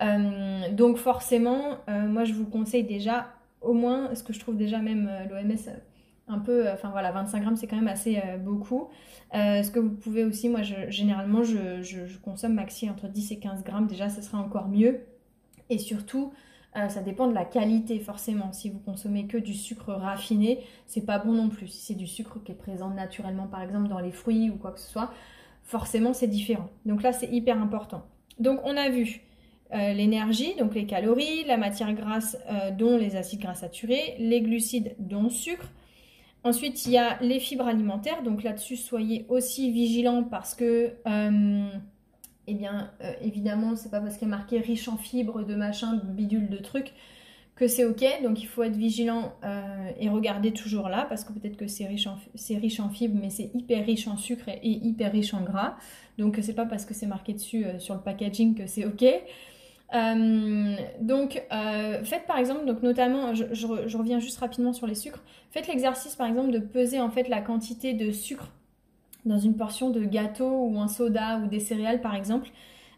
Euh, 0.00 0.70
donc 0.72 0.96
forcément, 0.96 1.78
euh, 1.88 2.06
moi 2.06 2.24
je 2.24 2.32
vous 2.32 2.46
conseille 2.46 2.84
déjà 2.84 3.26
au 3.60 3.72
moins, 3.72 4.14
ce 4.14 4.22
que 4.22 4.32
je 4.32 4.38
trouve 4.38 4.56
déjà 4.56 4.78
même 4.78 5.08
euh, 5.10 5.24
l'OMS 5.24 5.58
un 6.28 6.38
peu, 6.38 6.70
enfin 6.70 6.90
voilà, 6.90 7.10
25 7.10 7.40
grammes 7.40 7.56
c'est 7.56 7.66
quand 7.66 7.76
même 7.76 7.88
assez 7.88 8.22
beaucoup. 8.38 8.88
ce 9.32 9.68
que 9.72 9.80
vous 9.80 9.90
pouvez 9.90 10.22
aussi, 10.22 10.48
moi 10.48 10.60
généralement 10.62 11.42
je, 11.42 12.16
consomme 12.22 12.54
maxi 12.54 12.88
entre 12.88 13.08
10 13.08 13.32
et 13.32 13.38
15 13.40 13.64
grammes, 13.64 13.88
déjà 13.88 14.08
ce 14.08 14.22
sera 14.22 14.38
encore 14.38 14.68
mieux. 14.68 15.00
Et 15.68 15.78
surtout, 15.78 16.32
ça 16.74 17.00
dépend 17.02 17.26
de 17.26 17.34
la 17.34 17.44
qualité 17.44 17.98
forcément. 17.98 18.52
Si 18.52 18.70
vous 18.70 18.78
consommez 18.78 19.26
que 19.26 19.36
du 19.36 19.54
sucre 19.54 19.92
raffiné, 19.92 20.60
c'est 20.86 21.04
pas 21.04 21.18
bon 21.18 21.32
non 21.32 21.48
plus. 21.48 21.68
Si 21.68 21.78
c'est 21.86 21.94
du 21.94 22.06
sucre 22.06 22.38
qui 22.44 22.52
est 22.52 22.54
présent 22.54 22.90
naturellement 22.90 23.46
par 23.48 23.62
exemple 23.62 23.88
dans 23.88 23.98
les 23.98 24.12
fruits 24.12 24.50
ou 24.50 24.56
quoi 24.56 24.70
que 24.70 24.80
ce 24.80 24.88
soit, 24.88 25.12
forcément 25.64 26.12
c'est 26.12 26.28
différent. 26.28 26.70
Donc 26.86 27.02
là 27.02 27.12
c'est 27.12 27.28
hyper 27.28 27.60
important. 27.60 28.04
Donc 28.38 28.60
on 28.64 28.76
a 28.76 28.88
vu 28.88 29.22
euh, 29.72 29.92
l'énergie, 29.92 30.56
donc 30.58 30.74
les 30.74 30.84
calories, 30.84 31.44
la 31.44 31.56
matière 31.56 31.92
grasse, 31.92 32.36
euh, 32.50 32.72
dont 32.72 32.96
les 32.96 33.14
acides 33.14 33.40
gras 33.40 33.54
saturés, 33.54 34.16
les 34.18 34.40
glucides, 34.40 34.96
dont 34.98 35.24
le 35.24 35.30
sucre. 35.30 35.70
Ensuite, 36.42 36.86
il 36.86 36.92
y 36.92 36.98
a 36.98 37.18
les 37.20 37.38
fibres 37.38 37.66
alimentaires. 37.66 38.22
Donc 38.24 38.42
là-dessus, 38.42 38.76
soyez 38.76 39.26
aussi 39.28 39.70
vigilants 39.70 40.24
parce 40.24 40.54
que, 40.54 40.94
euh, 41.06 41.68
eh 42.46 42.54
bien, 42.54 42.90
évidemment, 43.22 43.76
c'est 43.76 43.90
pas 43.90 44.00
parce 44.00 44.16
qu'il 44.16 44.26
est 44.26 44.30
marqué 44.30 44.58
riche 44.58 44.88
en 44.88 44.96
fibres, 44.96 45.44
de 45.44 45.54
machin, 45.54 46.00
bidule, 46.04 46.48
de 46.48 46.58
trucs 46.58 46.92
que 47.54 47.68
c'est 47.68 47.84
ok. 47.84 48.04
Donc 48.22 48.42
il 48.42 48.46
faut 48.46 48.62
être 48.62 48.76
vigilant 48.76 49.34
et 50.00 50.08
regarder 50.08 50.52
toujours 50.52 50.88
là 50.88 51.06
parce 51.08 51.24
que 51.24 51.32
peut-être 51.32 51.56
que 51.56 51.68
c'est 51.68 51.86
riche, 51.86 52.06
en, 52.06 52.88
fibres, 52.88 53.18
mais 53.20 53.30
c'est 53.30 53.50
hyper 53.54 53.84
riche 53.84 54.08
en 54.08 54.16
sucre 54.16 54.48
et, 54.48 54.68
hyper 54.68 55.12
riche 55.12 55.34
en 55.34 55.42
gras. 55.42 55.76
Donc 56.18 56.38
c'est 56.42 56.54
pas 56.54 56.66
parce 56.66 56.86
que 56.86 56.94
c'est 56.94 57.06
marqué 57.06 57.34
dessus 57.34 57.64
sur 57.78 57.94
le 57.94 58.00
packaging 58.00 58.54
que 58.54 58.66
c'est 58.66 58.86
ok. 58.86 59.04
Euh, 59.94 60.76
donc, 61.00 61.42
euh, 61.52 62.04
faites 62.04 62.26
par 62.26 62.38
exemple, 62.38 62.64
donc 62.64 62.82
notamment, 62.82 63.34
je, 63.34 63.96
reviens 63.96 64.20
juste 64.20 64.38
rapidement 64.38 64.72
sur 64.72 64.86
les 64.86 64.94
sucres. 64.94 65.22
Faites 65.50 65.66
l'exercice 65.66 66.14
par 66.14 66.28
exemple 66.28 66.52
de 66.52 66.58
peser 66.58 67.00
en 67.00 67.10
fait 67.10 67.28
la 67.28 67.40
quantité 67.40 67.94
de 67.94 68.12
sucre 68.12 68.52
dans 69.24 69.38
une 69.38 69.56
portion 69.56 69.90
de 69.90 70.04
gâteau 70.04 70.66
ou 70.66 70.80
un 70.80 70.88
soda 70.88 71.38
ou 71.38 71.46
des 71.46 71.60
céréales 71.60 72.00
par 72.00 72.14
exemple. 72.14 72.48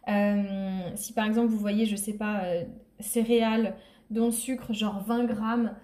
Euh, 0.08 0.42
si 0.94 1.12
par 1.12 1.26
exemple 1.26 1.48
vous 1.48 1.58
voyez, 1.58 1.86
je 1.86 1.96
sais 1.96 2.14
pas, 2.14 2.42
céréales 3.00 3.74
dont 4.10 4.30
sucre 4.30 4.72
genre 4.72 5.00
20 5.00 5.24
grammes 5.24 5.74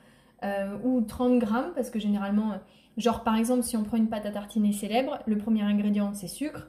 ou 0.84 1.00
30 1.00 1.38
grammes, 1.38 1.72
parce 1.74 1.90
que 1.90 1.98
généralement, 1.98 2.54
genre 2.96 3.24
par 3.24 3.36
exemple, 3.36 3.62
si 3.62 3.76
on 3.76 3.84
prend 3.84 3.96
une 3.96 4.08
pâte 4.08 4.26
à 4.26 4.30
tartiner 4.30 4.72
célèbre, 4.72 5.18
le 5.26 5.36
premier 5.38 5.62
ingrédient 5.62 6.12
c'est 6.14 6.28
sucre. 6.28 6.68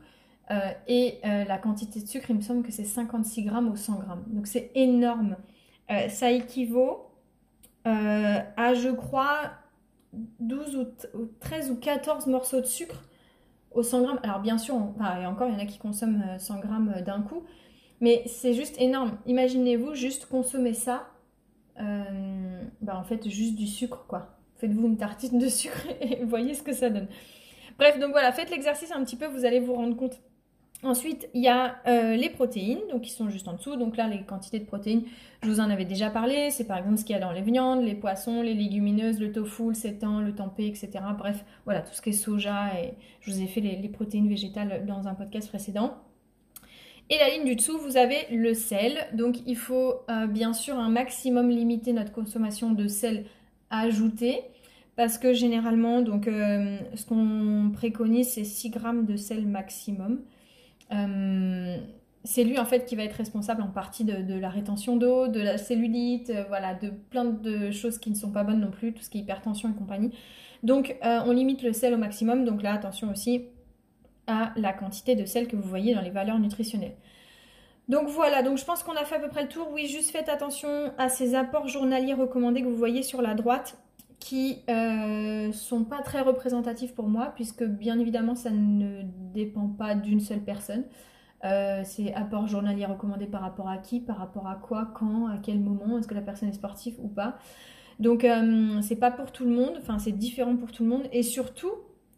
Euh, 0.52 0.72
et 0.88 1.20
euh, 1.26 1.44
la 1.46 1.58
quantité 1.58 2.02
de 2.02 2.08
sucre, 2.08 2.30
il 2.30 2.38
me 2.38 2.42
semble 2.42 2.64
que 2.64 2.72
c'est 2.72 2.84
56 2.84 3.44
grammes 3.44 3.72
au 3.72 3.76
100 3.76 4.00
grammes. 4.00 4.24
Donc 4.28 4.48
c'est 4.48 4.72
énorme. 4.76 5.36
Euh, 5.92 6.10
ça 6.10 6.32
équivaut 6.32 7.06
à, 7.86 8.76
je 8.76 8.90
crois, 8.90 9.52
12 10.14 10.76
ou 11.16 11.26
13 11.40 11.72
ou 11.72 11.76
14 11.76 12.28
morceaux 12.28 12.62
de 12.62 12.66
sucre 12.68 13.04
au 13.80 13.84
100 13.84 14.02
grammes. 14.02 14.20
Alors 14.24 14.40
bien 14.40 14.58
sûr, 14.58 14.76
et 14.76 15.26
encore, 15.26 15.48
il 15.48 15.54
y 15.54 15.56
en 15.56 15.60
a 15.60 15.66
qui 15.66 15.80
consomment 15.80 16.38
100 16.38 16.60
grammes 16.60 16.94
d'un 17.06 17.22
coup. 17.22 17.44
Mais 18.02 18.24
c'est 18.28 18.54
juste 18.54 18.80
énorme. 18.80 19.18
Imaginez-vous 19.26 19.96
juste 19.96 20.28
consommer 20.28 20.74
ça. 20.74 21.08
Bah, 22.82 22.98
en 22.98 23.04
fait, 23.04 23.28
juste 23.30 23.56
du 23.56 23.68
sucre, 23.68 24.06
quoi. 24.08 24.40
Faites-vous 24.58 24.88
une 24.88 24.98
tartine 24.98 25.40
de 25.40 25.48
sucre 25.48 25.88
et 26.02 26.24
voyez 26.26 26.54
ce 26.54 26.64
que 26.64 26.74
ça 26.74 26.90
donne. 26.90 27.08
Bref, 27.78 28.00
donc 28.00 28.12
voilà, 28.12 28.32
faites 28.32 28.50
l'exercice 28.50 28.92
un 28.92 29.04
petit 29.04 29.16
peu, 29.16 29.26
vous 29.26 29.46
allez 29.46 29.60
vous 29.60 29.74
rendre 29.74 29.96
compte 29.96 30.20
Ensuite, 30.82 31.28
il 31.34 31.42
y 31.42 31.50
a 31.50 31.76
euh, 31.88 32.16
les 32.16 32.30
protéines, 32.30 32.80
donc 32.90 33.02
qui 33.02 33.12
sont 33.12 33.30
juste 33.30 33.50
en 33.50 33.54
dessous. 33.54 33.76
Donc 33.76 33.98
là, 33.98 34.08
les 34.08 34.22
quantités 34.22 34.60
de 34.60 34.66
protéines, 34.66 35.04
je 35.44 35.50
vous 35.50 35.60
en 35.60 35.70
avais 35.70 35.84
déjà 35.84 36.10
parlé. 36.10 36.52
C'est 36.52 36.64
par 36.64 36.78
exemple 36.78 36.98
ce 36.98 37.04
qu'il 37.04 37.14
y 37.14 37.20
a 37.20 37.22
dans 37.22 37.34
les 37.34 37.42
viandes, 37.42 37.84
les 37.84 37.96
poissons, 37.96 38.42
les 38.42 38.54
légumineuses, 38.54 39.20
le 39.20 39.34
tofu, 39.34 39.70
le 39.70 39.74
sétan, 39.74 40.22
le 40.22 40.34
tempeh, 40.34 40.68
etc. 40.68 40.90
Bref, 41.18 41.44
voilà, 41.66 41.82
tout 41.82 41.94
ce 41.94 42.02
qui 42.02 42.10
est 42.10 42.14
soja. 42.14 42.80
Et 42.82 42.94
je 43.20 43.32
vous 43.32 43.42
ai 43.42 43.48
fait 43.48 43.60
les, 43.60 43.90
protéines 43.90 44.30
végétales 44.30 44.86
dans 44.86 45.10
un 45.10 45.16
podcast 45.16 45.50
précédent. 45.50 45.98
Et 47.10 47.18
la 47.18 47.30
ligne 47.30 47.46
du 47.46 47.56
dessous, 47.56 47.78
vous 47.78 47.98
avez 47.98 48.28
le 48.32 48.54
sel. 48.54 49.00
Donc 49.14 49.40
il 49.46 49.58
faut 49.58 49.96
euh, 50.10 50.28
bien 50.28 50.54
sûr 50.54 50.80
un 50.80 50.90
maximum 50.90 51.50
limiter 51.50 51.92
notre 51.92 52.14
consommation 52.14 52.72
de 52.72 52.88
sel 52.88 53.26
ajouté. 53.70 54.44
Parce 54.96 55.18
que 55.18 55.34
généralement, 55.34 56.02
donc, 56.02 56.28
euh, 56.28 56.78
ce 56.94 57.06
qu'on 57.06 57.72
préconise, 57.74 58.28
c'est 58.30 58.44
6 58.44 58.70
grammes 58.70 59.06
de 59.06 59.16
sel 59.16 59.48
maximum. 59.48 60.20
Euh, 60.92 61.78
c'est 62.24 62.44
lui 62.44 62.60
en 62.60 62.66
fait 62.66 62.86
qui 62.86 62.96
va 62.96 63.04
être 63.04 63.14
responsable 63.14 63.62
en 63.62 63.70
partie 63.70 64.04
de, 64.04 64.34
la 64.34 64.50
rétention 64.50 64.98
d'eau, 64.98 65.28
de 65.28 65.40
la 65.40 65.58
cellulite, 65.58 66.30
euh, 66.30 66.44
voilà, 66.48 66.74
de 66.74 66.90
plein 66.90 67.26
de 67.26 67.72
choses 67.72 67.98
qui 67.98 68.10
ne 68.10 68.16
sont 68.16 68.32
pas 68.32 68.44
bonnes 68.44 68.60
non 68.60 68.72
plus, 68.72 68.94
tout 68.94 69.02
ce 69.02 69.10
qui 69.10 69.20
est 69.20 69.22
hypertension 69.22 69.70
et 69.70 69.74
compagnie. 69.74 70.12
Donc 70.64 70.98
euh, 71.06 71.22
on 71.26 71.32
limite 71.32 71.64
le 71.64 71.74
sel 71.74 71.94
au 71.94 71.98
maximum, 71.98 72.44
donc 72.44 72.62
là 72.62 72.74
attention 72.74 73.10
aussi 73.10 73.46
à 74.28 74.52
la 74.58 74.74
quantité 74.74 75.16
de 75.16 75.26
sel 75.26 75.48
que 75.48 75.56
vous 75.56 75.68
voyez 75.68 75.96
dans 75.96 76.02
les 76.02 76.10
valeurs 76.10 76.40
nutritionnelles. 76.40 76.96
Donc 77.88 78.08
voilà, 78.10 78.44
donc 78.44 78.58
je 78.58 78.66
pense 78.66 78.84
qu'on 78.84 78.96
a 78.96 79.06
fait 79.06 79.16
à 79.16 79.20
peu 79.20 79.30
près 79.30 79.44
le 79.44 79.48
tour. 79.48 79.70
Oui, 79.74 79.88
juste 79.88 80.12
faites 80.12 80.30
attention 80.30 80.94
à 80.98 81.10
ces 81.10 81.34
apports 81.34 81.68
journaliers 81.68 82.14
recommandés 82.14 82.62
que 82.62 82.68
vous 82.68 82.76
voyez 82.76 83.02
sur 83.02 83.22
la 83.22 83.34
droite 83.34 83.78
qui 84.20 84.64
euh, 84.70 85.52
sont 85.52 85.86
pas 85.86 86.02
très 86.02 86.22
représentatifs 86.22 86.94
pour 86.94 87.08
moi, 87.08 87.32
puisque 87.36 87.64
bien 87.64 87.98
évidemment 88.00 88.36
ça 88.36 88.52
ne 88.52 89.02
dépend 89.34 89.68
pas 89.68 89.96
d'une 89.96 90.20
seule 90.20 90.42
personne. 90.42 90.84
Euh, 91.46 91.82
c'est 91.86 92.14
apport 92.14 92.48
journalier 92.48 92.86
recommandé 92.86 93.26
par 93.26 93.42
rapport 93.42 93.70
à 93.70 93.78
qui, 93.78 94.02
par 94.02 94.18
rapport 94.18 94.48
à 94.48 94.56
quoi, 94.56 94.92
quand, 94.94 95.28
à 95.28 95.38
quel 95.38 95.60
moment, 95.60 95.98
est-ce 95.98 96.08
que 96.08 96.14
la 96.14 96.22
personne 96.22 96.50
est 96.50 96.54
sportive 96.54 96.96
ou 97.00 97.08
pas. 97.08 97.38
Donc 98.00 98.24
euh, 98.24 98.82
c'est 98.82 98.98
pas 98.98 99.12
pour 99.12 99.32
tout 99.32 99.46
le 99.46 99.52
monde, 99.52 99.74
enfin 99.78 100.00
c'est 100.00 100.12
différent 100.12 100.56
pour 100.58 100.72
tout 100.72 100.84
le 100.84 100.90
monde, 100.90 101.04
et 101.12 101.24
surtout 101.24 101.72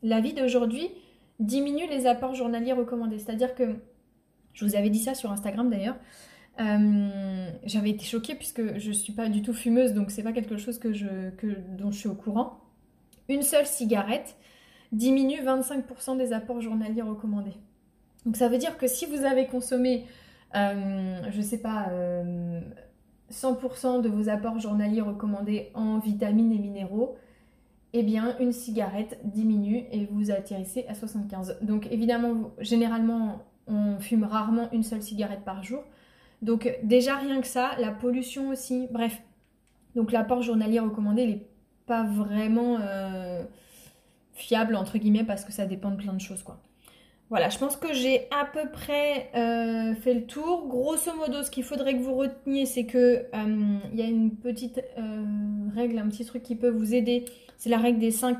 la 0.04 0.22
vie 0.22 0.34
d'aujourd'hui 0.34 0.90
diminue 1.40 1.88
les 1.88 2.08
apports 2.08 2.36
journaliers 2.36 2.74
recommandés. 2.74 3.20
C'est-à-dire 3.20 3.56
que, 3.56 3.76
je 4.54 4.66
vous 4.66 4.76
avais 4.76 4.90
dit 4.90 5.00
ça 5.00 5.14
sur 5.14 5.32
Instagram 5.32 5.70
d'ailleurs, 5.70 5.96
euh, 6.62 7.50
j'avais 7.66 7.90
été 7.90 8.06
choquée 8.06 8.36
puisque 8.36 8.78
je 8.78 8.92
suis 8.92 9.14
pas 9.14 9.30
du 9.30 9.42
tout 9.42 9.54
fumeuse, 9.54 9.94
donc 9.94 10.12
c'est 10.12 10.24
pas 10.24 10.34
quelque 10.34 10.58
chose 10.58 10.80
que 10.80 10.90
dont 11.78 11.92
je 11.92 11.98
suis 11.98 12.10
au 12.10 12.16
courant. 12.16 12.60
Une 13.30 13.42
seule 13.42 13.66
cigarette 13.66 14.36
diminue 14.92 15.42
25% 15.42 16.18
des 16.18 16.34
apports 16.34 16.62
journaliers 16.62 17.02
recommandés. 17.02 17.56
Donc 18.26 18.36
ça 18.36 18.50
veut 18.50 18.58
dire 18.58 18.78
que 18.78 18.88
si 18.88 19.06
vous 19.06 19.24
avez 19.24 19.48
consommé, 19.48 20.06
euh, 20.56 21.22
je 21.32 21.42
sais 21.42 21.58
pas, 21.58 21.90
100% 23.32 23.98
euh, 23.98 24.02
de 24.02 24.10
vos 24.10 24.30
apports 24.30 24.60
journaliers 24.60 25.02
recommandés 25.02 25.72
en 25.74 25.98
vitamines 25.98 26.52
et 26.52 26.60
minéraux, 26.60 27.16
eh 27.94 28.04
bien 28.04 28.38
une 28.40 28.54
cigarette 28.54 29.20
diminue 29.24 29.84
et 29.92 30.06
vous 30.06 30.32
atterrissez 30.32 30.86
à 30.88 30.94
75. 30.94 31.58
Donc 31.62 31.88
évidemment, 31.92 32.52
généralement, 32.60 33.44
on 33.68 34.00
fume 34.00 34.24
rarement 34.24 34.70
une 34.72 34.84
seule 34.84 35.02
cigarette 35.02 35.44
par 35.44 35.64
jour. 35.64 35.84
Donc 36.42 36.76
déjà 36.84 37.16
rien 37.18 37.40
que 37.42 37.48
ça, 37.48 37.72
la 37.80 37.92
pollution 37.92 38.50
aussi, 38.50 38.88
bref. 38.92 39.22
Donc 39.96 40.12
l'apport 40.12 40.42
journalier 40.42 40.80
recommandé, 40.80 41.24
il 41.24 41.30
n'est 41.30 41.48
pas 41.86 42.04
vraiment 42.04 42.78
euh, 42.82 43.44
fiable 44.34 44.76
entre 44.76 44.98
guillemets 44.98 45.24
parce 45.24 45.46
que 45.46 45.52
ça 45.52 45.66
dépend 45.66 45.92
de 45.92 45.98
plein 45.98 46.14
de 46.14 46.22
choses 46.22 46.44
quoi. 46.44 46.60
Voilà, 47.30 47.48
je 47.48 47.58
pense 47.58 47.78
que 47.78 47.94
j'ai 47.94 48.28
à 48.32 48.44
peu 48.44 48.70
près 48.70 49.30
euh, 49.36 49.96
fait 49.96 50.14
le 50.14 50.26
tour. 50.26 50.68
Grosso 50.68 51.16
modo, 51.16 51.44
ce 51.44 51.50
qu'il 51.50 51.64
faudrait 51.64 51.94
que 51.94 52.02
vous 52.02 52.16
reteniez, 52.16 52.66
c'est 52.66 52.86
que 52.86 53.26
euh, 53.34 53.78
il 53.94 53.98
y 53.98 54.02
a 54.02 54.06
une 54.06 54.36
petite 54.36 54.82
règle, 55.74 55.98
un 55.98 56.10
petit 56.10 56.26
truc 56.26 56.44
qui 56.44 56.58
peut 56.58 56.70
vous 56.70 56.94
aider. 56.94 57.24
C'est 57.58 57.70
la 57.70 57.78
règle 57.78 58.00
des 58.00 58.12
5-15. 58.12 58.36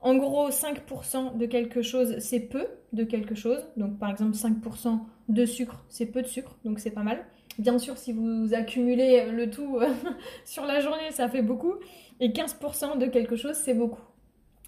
En 0.00 0.14
gros, 0.14 0.50
5% 0.50 1.36
de 1.36 1.46
quelque 1.46 1.82
chose, 1.82 2.20
c'est 2.20 2.38
peu 2.38 2.68
de 2.92 3.02
quelque 3.02 3.34
chose. 3.34 3.66
Donc 3.76 3.98
par 3.98 4.10
exemple, 4.10 4.36
5% 4.36 5.00
de 5.28 5.44
sucre, 5.44 5.84
c'est 5.88 6.06
peu 6.06 6.22
de 6.22 6.26
sucre, 6.26 6.56
donc 6.64 6.78
c'est 6.78 6.90
pas 6.90 7.02
mal. 7.02 7.24
Bien 7.58 7.78
sûr, 7.78 7.96
si 7.96 8.12
vous 8.12 8.52
accumulez 8.54 9.30
le 9.30 9.50
tout 9.50 9.78
euh, 9.78 9.88
sur 10.44 10.66
la 10.66 10.80
journée, 10.80 11.10
ça 11.10 11.28
fait 11.28 11.42
beaucoup. 11.42 11.74
Et 12.20 12.28
15% 12.30 12.98
de 12.98 13.06
quelque 13.06 13.36
chose, 13.36 13.54
c'est 13.54 13.74
beaucoup. 13.74 14.02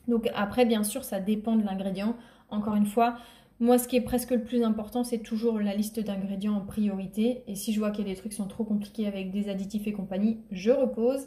Donc 0.07 0.29
après, 0.35 0.65
bien 0.65 0.83
sûr, 0.83 1.05
ça 1.05 1.21
dépend 1.21 1.57
de 1.57 1.65
l'ingrédient. 1.65 2.17
Encore 2.51 2.75
une 2.75 2.87
fois, 2.87 3.19
Moi, 3.61 3.77
ce 3.79 3.89
qui 3.89 3.97
est 3.97 4.01
presque 4.01 4.31
le 4.31 4.43
plus 4.43 4.63
important, 4.63 5.03
c'est 5.03 5.19
toujours 5.19 5.59
la 5.59 5.75
liste 5.75 5.99
d'ingrédients 5.99 6.55
en 6.55 6.61
priorité. 6.61 7.43
Et 7.49 7.57
si 7.57 7.73
je 7.73 7.81
vois 7.81 7.91
qu'il 7.91 8.07
y 8.07 8.11
a 8.11 8.15
des 8.15 8.19
trucs 8.19 8.31
qui 8.31 8.37
sont 8.37 8.47
trop 8.47 8.65
compliqués 8.65 9.07
avec 9.09 9.33
des 9.33 9.49
additifs 9.49 9.87
et 9.89 9.93
compagnie, 9.93 10.39
je 10.53 10.71
repose. 10.71 11.27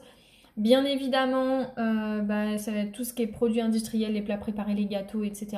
Bien 0.56 0.86
évidemment, 0.86 1.66
euh, 1.78 2.22
bah, 2.22 2.58
ça 2.58 2.72
va 2.72 2.80
être 2.80 2.94
tout 2.94 3.04
ce 3.04 3.14
qui 3.14 3.24
est 3.24 3.28
produits 3.28 3.62
industriels, 3.62 4.14
les 4.14 4.22
plats 4.22 4.38
préparés, 4.38 4.76
les 4.76 4.86
gâteaux, 4.86 5.24
etc. 5.26 5.58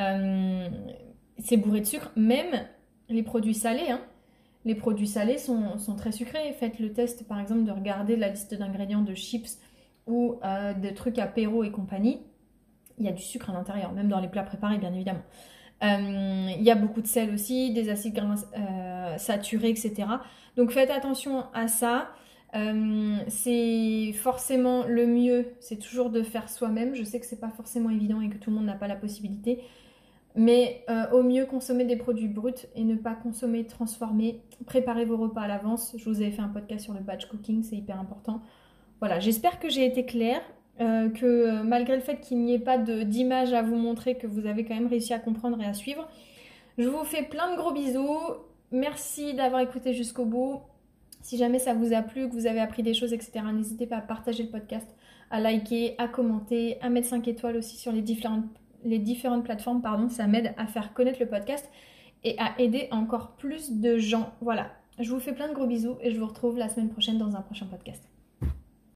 Euh, 0.00 0.68
c'est 1.38 1.56
bourré 1.56 1.80
de 1.80 1.86
sucre. 1.86 2.10
Même 2.16 2.66
les 3.10 3.22
produits 3.22 3.54
salés, 3.54 3.90
hein. 3.90 4.00
les 4.64 4.74
produits 4.74 5.06
salés 5.06 5.38
sont, 5.38 5.76
très 5.96 6.12
sucrés. 6.12 6.52
Faites 6.58 6.78
le 6.78 6.92
test, 6.92 7.26
par 7.26 7.40
exemple, 7.40 7.64
de 7.64 7.72
regarder 7.72 8.16
la 8.16 8.28
liste 8.28 8.54
d'ingrédients 8.54 9.02
de 9.02 9.14
chips 9.14 9.58
ou 10.06 10.36
euh, 10.44 10.72
de 10.72 10.90
trucs 10.90 11.18
apéro 11.18 11.64
et 11.64 11.70
compagnie. 11.70 12.20
Il 12.98 13.04
y 13.04 13.08
a 13.08 13.12
du 13.12 13.22
sucre 13.22 13.50
à 13.50 13.52
l'intérieur, 13.52 13.92
même 13.92 14.08
dans 14.08 14.20
les 14.20 14.28
plats 14.28 14.42
préparés, 14.42 14.78
bien 14.78 14.92
évidemment. 14.92 15.22
il 15.82 16.62
y 16.62 16.70
a 16.70 16.74
beaucoup 16.74 17.00
de 17.00 17.06
sel 17.06 17.32
aussi, 17.32 17.72
des 17.72 17.88
acides 17.88 18.14
gras 18.14 18.36
saturés, 19.16 19.70
etc. 19.70 20.06
Donc 20.56 20.72
faites 20.72 20.90
attention 20.90 21.44
à 21.54 21.68
ça. 21.68 22.10
Euh, 22.56 23.16
c'est 23.28 24.12
forcément 24.14 24.84
le 24.84 25.06
mieux, 25.06 25.46
c'est 25.60 25.78
toujours 25.78 26.10
de 26.10 26.22
faire 26.22 26.48
soi-même. 26.48 26.94
Je 26.94 27.04
sais 27.04 27.20
que 27.20 27.26
c'est 27.26 27.40
pas 27.40 27.50
forcément 27.50 27.90
évident 27.90 28.20
et 28.20 28.28
que 28.28 28.36
tout 28.36 28.50
le 28.50 28.56
monde 28.56 28.66
n'a 28.66 28.74
pas 28.74 28.88
la 28.88 28.96
possibilité. 28.96 29.62
Mais 30.36 30.84
euh, 30.88 31.10
au 31.10 31.22
mieux, 31.22 31.44
consommer 31.44 31.84
des 31.84 31.96
produits 31.96 32.28
bruts 32.28 32.66
et 32.76 32.84
ne 32.84 32.94
pas 32.94 33.14
consommer 33.14 33.66
transformés. 33.66 34.42
Préparez 34.64 35.04
vos 35.04 35.16
repas 35.16 35.42
à 35.42 35.48
l'avance. 35.48 35.94
Je 35.96 36.04
vous 36.08 36.20
avais 36.20 36.30
fait 36.30 36.42
un 36.42 36.48
podcast 36.48 36.84
sur 36.84 36.94
le 36.94 37.00
batch 37.00 37.26
cooking, 37.26 37.62
c'est 37.62 37.76
hyper 37.76 37.98
important. 37.98 38.40
Voilà, 39.00 39.18
j'espère 39.18 39.58
que 39.58 39.68
j'ai 39.68 39.84
été 39.84 40.04
claire, 40.04 40.42
euh, 40.80 41.08
que 41.08 41.62
malgré 41.62 41.96
le 41.96 42.02
fait 42.02 42.20
qu'il 42.20 42.38
n'y 42.38 42.54
ait 42.54 42.58
pas 42.58 42.78
d'image 42.78 43.52
à 43.52 43.62
vous 43.62 43.76
montrer, 43.76 44.16
que 44.16 44.26
vous 44.26 44.46
avez 44.46 44.64
quand 44.64 44.74
même 44.74 44.86
réussi 44.86 45.12
à 45.12 45.18
comprendre 45.18 45.60
et 45.60 45.66
à 45.66 45.74
suivre. 45.74 46.08
Je 46.78 46.88
vous 46.88 47.04
fais 47.04 47.22
plein 47.22 47.52
de 47.52 47.56
gros 47.56 47.72
bisous. 47.72 48.18
Merci 48.70 49.34
d'avoir 49.34 49.60
écouté 49.60 49.92
jusqu'au 49.92 50.24
bout. 50.24 50.60
Si 51.22 51.36
jamais 51.36 51.58
ça 51.58 51.74
vous 51.74 51.92
a 51.92 52.02
plu, 52.02 52.28
que 52.28 52.32
vous 52.32 52.46
avez 52.46 52.60
appris 52.60 52.82
des 52.82 52.94
choses, 52.94 53.12
etc., 53.12 53.40
n'hésitez 53.52 53.86
pas 53.86 53.96
à 53.96 54.00
partager 54.00 54.44
le 54.44 54.48
podcast, 54.48 54.88
à 55.30 55.40
liker, 55.40 55.94
à 55.98 56.08
commenter, 56.08 56.78
à 56.80 56.88
mettre 56.88 57.08
5 57.08 57.26
étoiles 57.28 57.56
aussi 57.56 57.76
sur 57.76 57.92
les 57.92 58.00
différentes, 58.00 58.44
les 58.84 58.98
différentes 58.98 59.44
plateformes. 59.44 59.82
Pardon, 59.82 60.08
ça 60.08 60.26
m'aide 60.26 60.54
à 60.56 60.66
faire 60.66 60.92
connaître 60.92 61.20
le 61.20 61.26
podcast 61.26 61.70
et 62.24 62.38
à 62.38 62.58
aider 62.58 62.88
encore 62.90 63.32
plus 63.36 63.72
de 63.72 63.98
gens. 63.98 64.32
Voilà, 64.40 64.70
je 64.98 65.10
vous 65.10 65.20
fais 65.20 65.32
plein 65.32 65.48
de 65.48 65.54
gros 65.54 65.66
bisous 65.66 65.96
et 66.00 66.10
je 66.10 66.18
vous 66.18 66.26
retrouve 66.26 66.58
la 66.58 66.68
semaine 66.68 66.90
prochaine 66.90 67.18
dans 67.18 67.36
un 67.36 67.42
prochain 67.42 67.66
podcast. 67.66 68.09